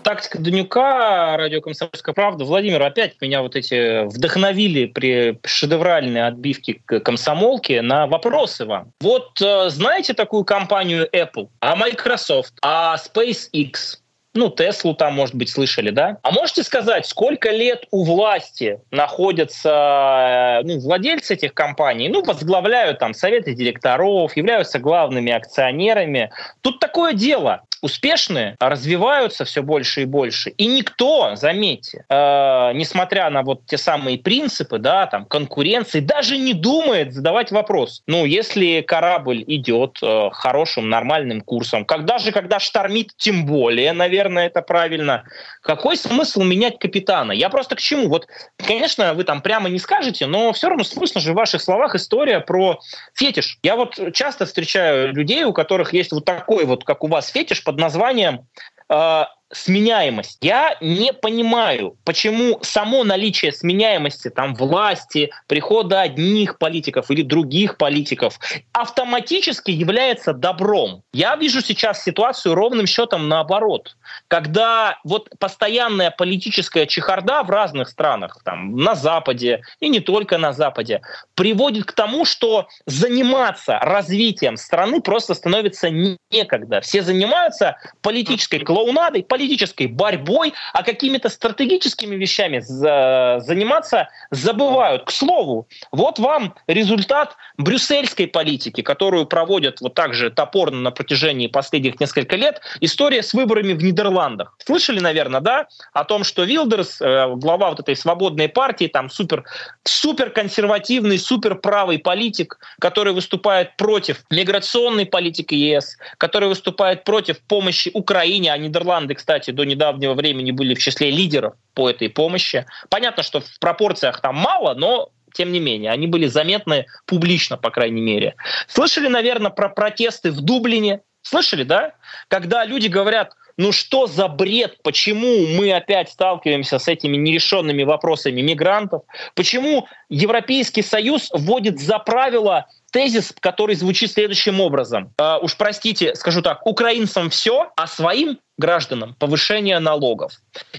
[0.03, 2.43] Тактика Данюка, радио «Комсомольская правда».
[2.43, 8.91] Владимир, опять меня вот эти вдохновили при шедевральной отбивке к комсомолке на вопросы вам.
[9.01, 13.99] Вот э, знаете такую компанию Apple, а Microsoft, а SpaceX,
[14.33, 16.17] ну, Теслу там, может быть, слышали, да?
[16.23, 22.99] А можете сказать, сколько лет у власти находятся э, ну, владельцы этих компаний, ну, возглавляют
[22.99, 26.31] там советы директоров, являются главными акционерами.
[26.61, 30.51] Тут такое дело успешные развиваются все больше и больше.
[30.51, 36.53] И никто, заметьте, э, несмотря на вот те самые принципы, да, там, конкуренции, даже не
[36.53, 38.01] думает задавать вопрос.
[38.07, 44.22] Ну, если корабль идет э, хорошим, нормальным курсом, когда же, когда штормит, тем более, наверное,
[44.29, 45.23] это правильно.
[45.61, 47.31] Какой смысл менять капитана?
[47.31, 48.07] Я просто к чему?
[48.07, 51.95] Вот, конечно, вы там прямо не скажете, но все равно слышно же в ваших словах
[51.95, 52.79] история про
[53.13, 53.59] фетиш.
[53.63, 57.63] Я вот часто встречаю людей, у которых есть вот такой вот, как у вас, фетиш
[57.63, 58.47] под названием
[58.89, 60.39] э, сменяемость.
[60.41, 68.39] Я не понимаю, почему само наличие сменяемости там власти, прихода одних политиков или других политиков
[68.73, 71.03] автоматически является добром.
[71.13, 73.95] Я вижу сейчас ситуацию ровным счетом наоборот.
[74.27, 80.53] Когда вот постоянная политическая чехарда в разных странах, там, на Западе и не только на
[80.53, 81.01] Западе,
[81.35, 86.81] приводит к тому, что заниматься развитием страны просто становится некогда.
[86.81, 95.03] Все занимаются политической клоунадой, политической политической борьбой, а какими-то стратегическими вещами за, заниматься забывают.
[95.03, 101.47] К слову, вот вам результат брюссельской политики, которую проводят вот так же топорно на протяжении
[101.47, 102.61] последних нескольких лет.
[102.79, 104.55] История с выборами в Нидерландах.
[104.65, 109.43] Слышали, наверное, да, о том, что Вилдерс, э, глава вот этой свободной партии, там супер,
[109.83, 117.91] супер консервативный, супер правый политик, который выступает против миграционной политики ЕС, который выступает против помощи
[117.93, 122.65] Украине, а Нидерланды, кстати, до недавнего времени были в числе лидеров по этой помощи.
[122.89, 127.71] Понятно, что в пропорциях там мало, но тем не менее, они были заметны публично, по
[127.71, 128.35] крайней мере.
[128.67, 131.03] Слышали, наверное, про протесты в Дублине?
[131.21, 131.93] Слышали, да?
[132.27, 138.41] Когда люди говорят, ну что за бред, почему мы опять сталкиваемся с этими нерешенными вопросами
[138.41, 139.03] мигрантов,
[139.35, 145.13] почему Европейский Союз вводит за правило тезис, который звучит следующим образом.
[145.17, 150.33] Э, уж простите, скажу так, украинцам все, а своим гражданам повышение налогов.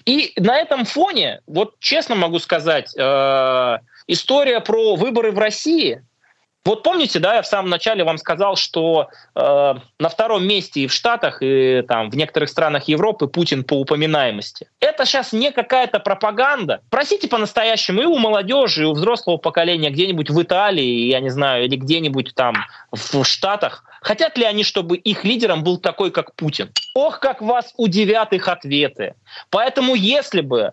[0.05, 6.03] И на этом фоне, вот честно могу сказать, э, история про выборы в России
[6.65, 10.87] вот помните, да, я в самом начале вам сказал, что э, на втором месте и
[10.87, 14.69] в Штатах, и там в некоторых странах Европы Путин по упоминаемости.
[14.81, 16.81] Это сейчас не какая-то пропаганда.
[16.89, 21.67] Просите по-настоящему и у молодежи, и у взрослого поколения где-нибудь в Италии, я не знаю,
[21.67, 22.55] или где-нибудь там
[22.91, 23.85] в Штатах.
[24.05, 26.71] Хотят ли они, чтобы их лидером был такой, как Путин?
[26.95, 29.15] Ох, как вас удивят их ответы.
[29.49, 30.73] Поэтому если бы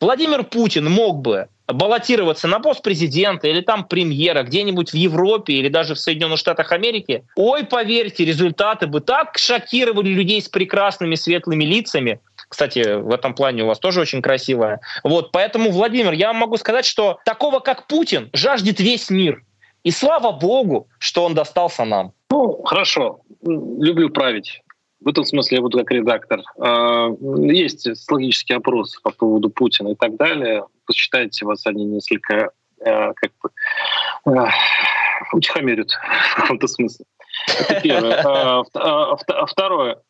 [0.00, 5.68] Владимир Путин мог бы баллотироваться на пост президента или там премьера где-нибудь в Европе или
[5.68, 11.64] даже в Соединенных Штатах Америки, ой, поверьте, результаты бы так шокировали людей с прекрасными светлыми
[11.64, 12.20] лицами.
[12.48, 14.80] Кстати, в этом плане у вас тоже очень красивая.
[15.04, 19.44] Вот, поэтому, Владимир, я могу сказать, что такого, как Путин, жаждет весь мир.
[19.84, 22.14] И слава богу, что он достался нам.
[22.30, 23.20] Ну, хорошо.
[23.42, 24.62] Люблю править.
[25.00, 26.42] В этом смысле я буду как редактор.
[26.58, 30.66] А, есть логический опрос по поводу Путина и так далее.
[30.86, 32.50] Посчитайте, вас они несколько
[32.84, 33.50] э, как бы
[34.32, 34.46] э,
[35.32, 37.06] утихомирят в каком-то смысле.
[37.58, 38.22] Это первое.
[38.22, 40.02] А, а, второе.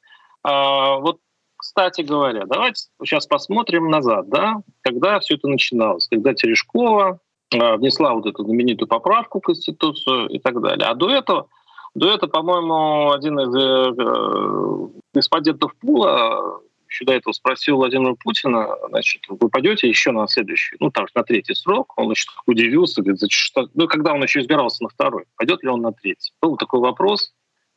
[0.42, 1.18] Вот,
[1.56, 7.20] кстати говоря, давайте сейчас посмотрим назад, да, когда все это начиналось, когда Терешкова
[7.52, 10.88] внесла вот эту знаменитую поправку в Конституцию и так далее.
[10.88, 11.48] А до этого
[11.96, 19.48] этого, по-моему, один из э, респондентов Пула еще до этого спросил Владимира Путина, значит, вы
[19.48, 21.92] пойдете еще на следующий, ну, там, на третий срок.
[21.96, 23.68] Он, значит, удивился, говорит, зачем, что...
[23.74, 26.32] ну, когда он еще избирался на второй, пойдет ли он на третий.
[26.42, 27.32] Был такой вопрос,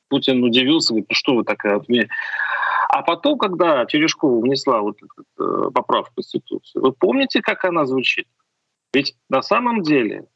[0.10, 2.10] Путин удивился, говорит, ну, что вы такая мне...
[2.90, 7.86] А потом, когда Терешкова внесла вот эту э, поправку в Конституцию, вы помните, как она
[7.86, 8.28] звучит?
[8.94, 10.28] Ведь на самом деле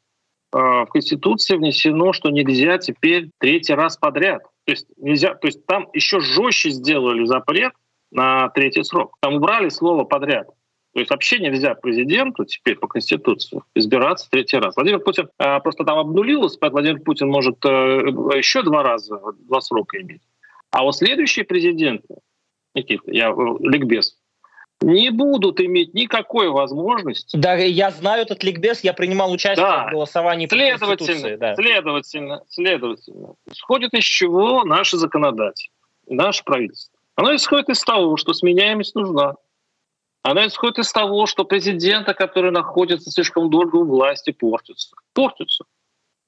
[0.50, 4.42] в Конституции внесено, что нельзя теперь третий раз подряд.
[4.64, 7.72] То есть нельзя, то есть там еще жестче сделали запрет
[8.10, 9.16] на третий срок.
[9.20, 10.48] Там убрали слово подряд.
[10.94, 14.74] То есть вообще нельзя президенту теперь по Конституции избираться третий раз.
[14.74, 17.68] Владимир Путин э, просто там обнулилось, поэтому Владимир Путин может э,
[18.36, 20.22] еще два раза, два срока иметь.
[20.70, 22.16] А вот следующие президенты,
[22.74, 24.18] Никита, я э, ликбез,
[24.80, 27.36] не будут иметь никакой возможности.
[27.36, 29.86] Да, я знаю этот ликбез, я принимал участие да.
[29.88, 31.54] в голосовании следовательно, по да.
[31.56, 35.70] Следовательно, следовательно, исходит из чего наши законодатели,
[36.06, 36.96] наше правительство?
[37.16, 39.34] Оно исходит из того, что сменяемость нужна.
[40.22, 44.94] Она исходит из того, что президента, который находится слишком долго у власти, портится.
[45.14, 45.64] Портится.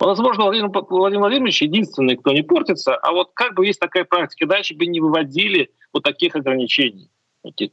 [0.00, 4.46] Возможно, Владимир, Владимир Владимирович единственный, кто не портится, а вот как бы есть такая практика,
[4.46, 7.10] дальше бы не выводили вот таких ограничений.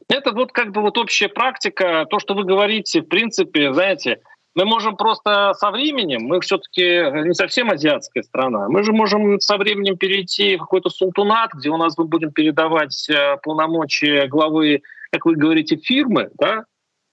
[0.08, 4.20] Это вот как бы вот общая практика, то, что вы говорите, в принципе, знаете,
[4.54, 6.82] мы можем просто со временем, мы все-таки
[7.26, 11.76] не совсем азиатская страна, мы же можем со временем перейти в какой-то султанат, где у
[11.76, 16.64] нас мы будем передавать э, полномочия главы, как вы говорите, фирмы, да?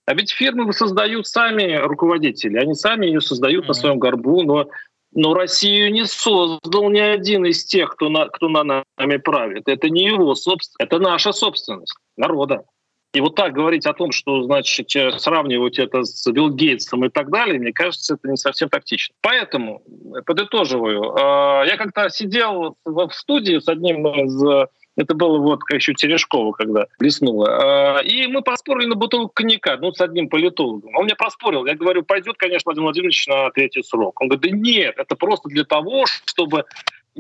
[0.08, 3.70] А ведь фирмы создают сами руководители, они сами ее создают mm-hmm.
[3.70, 4.68] на своем горбу, но
[5.16, 9.68] но Россию не создал ни один из тех, кто, на, кто на нами правит.
[9.68, 12.66] Это не его собственность, это наша собственность, народа.
[13.13, 14.89] И вот так говорить о том, что, значит,
[15.22, 19.16] сравнивать это с Билл Гейтсом и так далее, мне кажется, это не совсем тактично.
[19.22, 19.82] Поэтому,
[20.26, 26.54] подытоживаю, а, я как-то сидел в студии с одним из это было вот еще Терешкова,
[26.54, 27.98] когда блеснуло.
[27.98, 30.96] А, и мы поспорили на бутылку коньяка, ну, с одним политологом.
[30.96, 31.66] Он мне поспорил.
[31.66, 34.20] Я говорю, пойдет, конечно, Владимир Владимирович на третий срок.
[34.22, 36.66] Он говорит, да нет, это просто для того, чтобы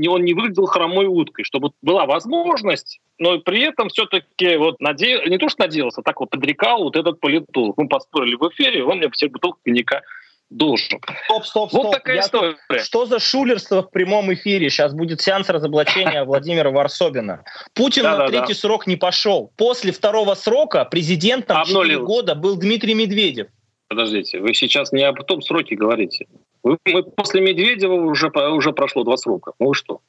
[0.07, 5.23] он не выглядел хромой уткой, чтобы была возможность, но при этом все-таки вот наде...
[5.25, 7.77] не то, что надеялся, а так вот подрекал вот этот политолог.
[7.77, 10.01] Мы поспорили в эфире, он мне все бутылку коньяка
[10.49, 10.99] должен.
[11.25, 11.83] Стоп, стоп, стоп.
[11.83, 12.55] Вот такая Я история.
[12.67, 12.81] Тут...
[12.81, 14.69] Что за шулерство в прямом эфире?
[14.69, 17.43] Сейчас будет сеанс разоблачения Владимира Варсобина.
[17.73, 19.51] Путин на третий срок не пошел.
[19.57, 23.47] После второго срока президентом 4 года был Дмитрий Медведев.
[23.87, 26.27] Подождите, вы сейчас не об том сроке говорите.
[26.63, 29.53] Вы, мы после Медведева уже, уже прошло два срока.
[29.59, 30.01] Ну что?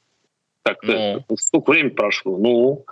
[0.63, 1.23] Так, ну.
[1.39, 2.37] сколько времени прошло?
[2.37, 2.85] Ну,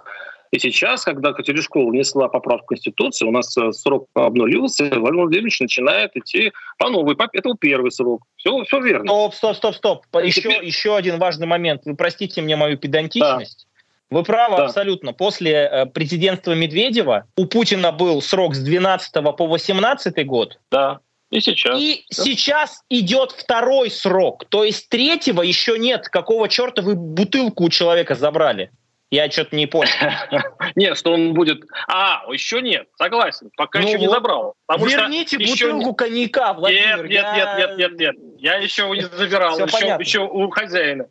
[0.52, 5.60] и сейчас, когда Катеришкова внесла поправку в Конституцию, у нас э, срок обнулился, Владимир Владимирович
[5.60, 7.16] начинает идти по новой.
[7.34, 8.24] Это был первый срок.
[8.38, 9.06] Все, все верно.
[9.06, 10.06] Стоп, стоп, стоп, стоп.
[10.24, 10.66] Еще, теперь...
[10.66, 11.82] еще один важный момент.
[11.86, 13.68] Вы простите мне мою педантичность.
[13.70, 14.18] Да.
[14.18, 14.66] Вы правы да.
[14.66, 15.14] абсолютно.
[15.14, 20.60] После э, президентства Медведева у Путина был срок с 12 по 18 год.
[20.72, 21.00] Да.
[21.32, 21.80] И сейчас.
[21.80, 22.24] И да.
[22.24, 24.46] сейчас идет второй срок.
[24.50, 26.08] То есть третьего еще нет.
[26.08, 28.72] Какого черта вы бутылку у человека забрали?
[29.16, 29.92] Я что-то не понял.
[30.76, 31.64] Нет, что он будет...
[31.88, 34.56] А, еще нет, согласен, пока ну еще не забрал.
[34.78, 37.08] Верните бутылку коньяка, Владимир.
[37.08, 38.16] Нет, нет, нет, нет, нет.
[38.38, 41.06] Я еще не забирал, еще у хозяина.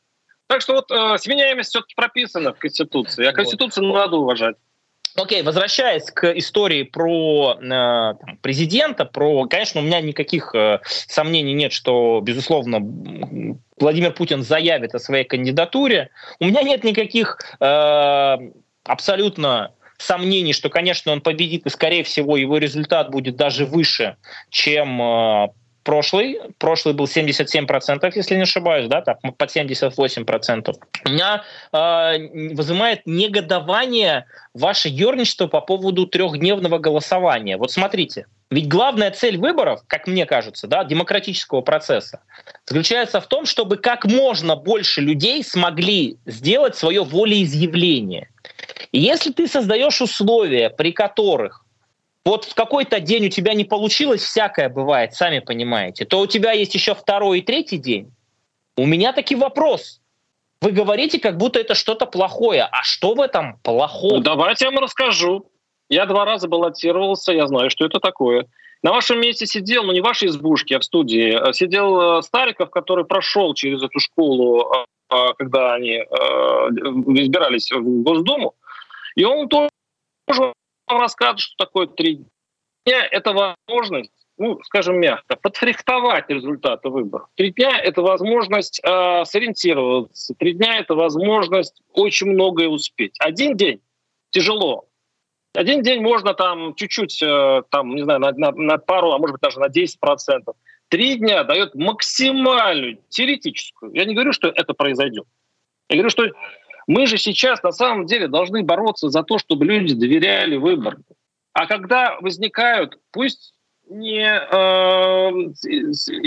[0.47, 4.57] Так что вот э, сменяемость все-таки прописана в Конституции, а Конституцию надо уважать.
[5.17, 11.53] Окей, возвращаясь к истории про э, там, президента, про, конечно, у меня никаких э, сомнений
[11.53, 12.81] нет, что, безусловно,
[13.79, 16.11] Владимир Путин заявит о своей кандидатуре.
[16.41, 18.37] У меня нет никаких э,
[18.83, 24.17] абсолютно сомнений, что, конечно, он победит, и, скорее всего, его результат будет даже выше,
[24.51, 25.49] чем э,
[25.85, 26.41] прошлый.
[26.59, 30.75] Прошлый был 77%, если не ошибаюсь, да, так, под 78%.
[31.07, 37.57] Меня э, вызывает негодование ваше ерничество по поводу трехдневного голосования.
[37.57, 42.21] Вот смотрите, ведь главная цель выборов, как мне кажется, да, демократического процесса,
[42.67, 48.31] заключается в том, чтобы как можно больше людей смогли сделать свое волеизъявление.
[48.93, 51.64] И если ты создаешь условия, при которых
[52.25, 56.53] вот в какой-то день у тебя не получилось, всякое бывает, сами понимаете, то у тебя
[56.53, 58.13] есть еще второй и третий день.
[58.77, 60.01] У меня таки вопрос.
[60.61, 62.63] Вы говорите, как будто это что-то плохое.
[62.63, 64.15] А что в этом плохого?
[64.15, 65.51] Ну, давайте я вам расскажу.
[65.91, 68.47] Я два раза баллотировался, я знаю, что это такое.
[68.83, 72.23] На вашем месте сидел, ну не в вашей избушке, а в студии, а сидел э,
[72.23, 78.55] Стариков, который прошел через эту школу, а, а, когда они э, избирались в Госдуму.
[79.15, 79.69] И он тоже
[80.95, 82.25] вам рассказывать, что такое три
[82.87, 83.07] дня.
[83.11, 87.29] Это возможность, ну, скажем мягко, подфрихтовать результаты выборов.
[87.35, 90.35] Три дня— это возможность э, сориентироваться.
[90.35, 93.15] Три дня— это возможность очень многое успеть.
[93.19, 93.81] Один день
[94.31, 94.87] тяжело.
[95.55, 99.35] Один день можно там чуть-чуть, э, там, не знаю, на, на, на пару, а может
[99.35, 100.55] быть даже на 10%.
[100.89, 103.93] Три дня дает максимальную теоретическую.
[103.95, 105.27] Я не говорю, что это произойдет.
[105.89, 106.25] Я говорю, что
[106.87, 111.05] мы же сейчас на самом деле должны бороться за то, чтобы люди доверяли выборам.
[111.53, 113.55] А когда возникают, пусть
[113.89, 115.31] не э,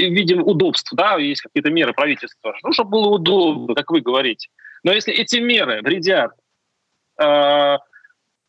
[0.09, 4.49] видим удобств, да, есть какие-то меры правительства, ну, чтобы было удобно, как вы говорите.
[4.83, 6.31] Но если эти меры вредят
[7.21, 7.77] э,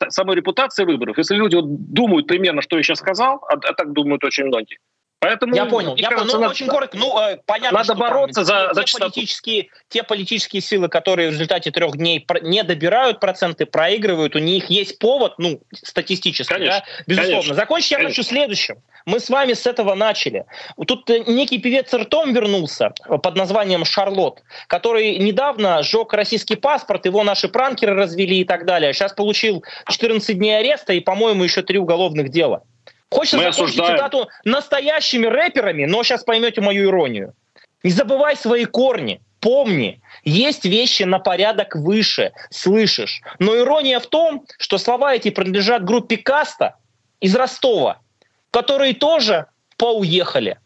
[0.08, 3.92] самой репутации выборов, если люди вот думают примерно, что я сейчас сказал, а, а так
[3.92, 4.78] думают очень многие,
[5.20, 6.44] Поэтому, я понял, я кажется, понял.
[6.44, 6.96] Ну, очень коротко.
[6.96, 11.32] Ну, э, понятно, надо бороться там, за, те, за политические, те политические силы, которые в
[11.32, 17.02] результате трех дней не добирают проценты, проигрывают, у них есть повод, ну, статистически, конечно, да,
[17.06, 17.34] безусловно.
[17.34, 18.76] Конечно, Закончить я хочу следующим.
[19.06, 20.44] Мы с вами с этого начали.
[20.86, 27.24] Тут э, некий певец ртом вернулся под названием Шарлот, который недавно сжег российский паспорт, его
[27.24, 28.92] наши пранкеры развели и так далее.
[28.92, 32.62] Сейчас получил 14 дней ареста и, по-моему, еще три уголовных дела.
[33.10, 33.96] Хочется Мы закончить осуждаем.
[33.96, 37.34] цитату настоящими рэперами, но сейчас поймете мою иронию.
[37.82, 43.22] Не забывай свои корни, помни, есть вещи на порядок выше, слышишь.
[43.38, 46.76] Но ирония в том, что слова эти принадлежат группе Каста
[47.20, 48.00] из Ростова,
[48.50, 49.46] которые тоже
[49.76, 50.58] поуехали.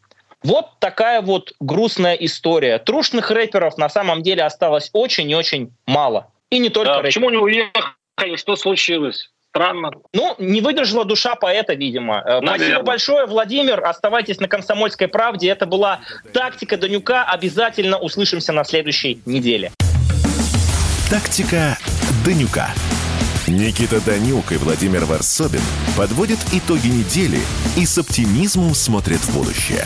[0.43, 2.79] Вот такая вот грустная история.
[2.79, 6.33] Трушных рэперов на самом деле осталось очень и очень мало.
[6.51, 7.15] И не только да, рэперов.
[7.15, 8.37] Почему не уехали?
[8.37, 9.31] Что случилось?
[9.55, 9.91] Странно.
[10.15, 12.23] Ну, не выдержала душа поэта, видимо.
[12.25, 12.57] Э, Наверное.
[12.57, 13.85] Спасибо большое, Владимир.
[13.85, 15.51] Оставайтесь на «Комсомольской правде».
[15.51, 16.01] Это была
[16.33, 17.25] «Тактика Данюка».
[17.25, 19.71] Обязательно услышимся на следующей неделе.
[21.11, 21.77] «Тактика
[22.25, 22.71] Данюка».
[23.47, 25.61] Никита Данюк и Владимир Варсобин
[25.99, 27.41] подводят итоги недели
[27.77, 29.85] и с оптимизмом смотрят в будущее.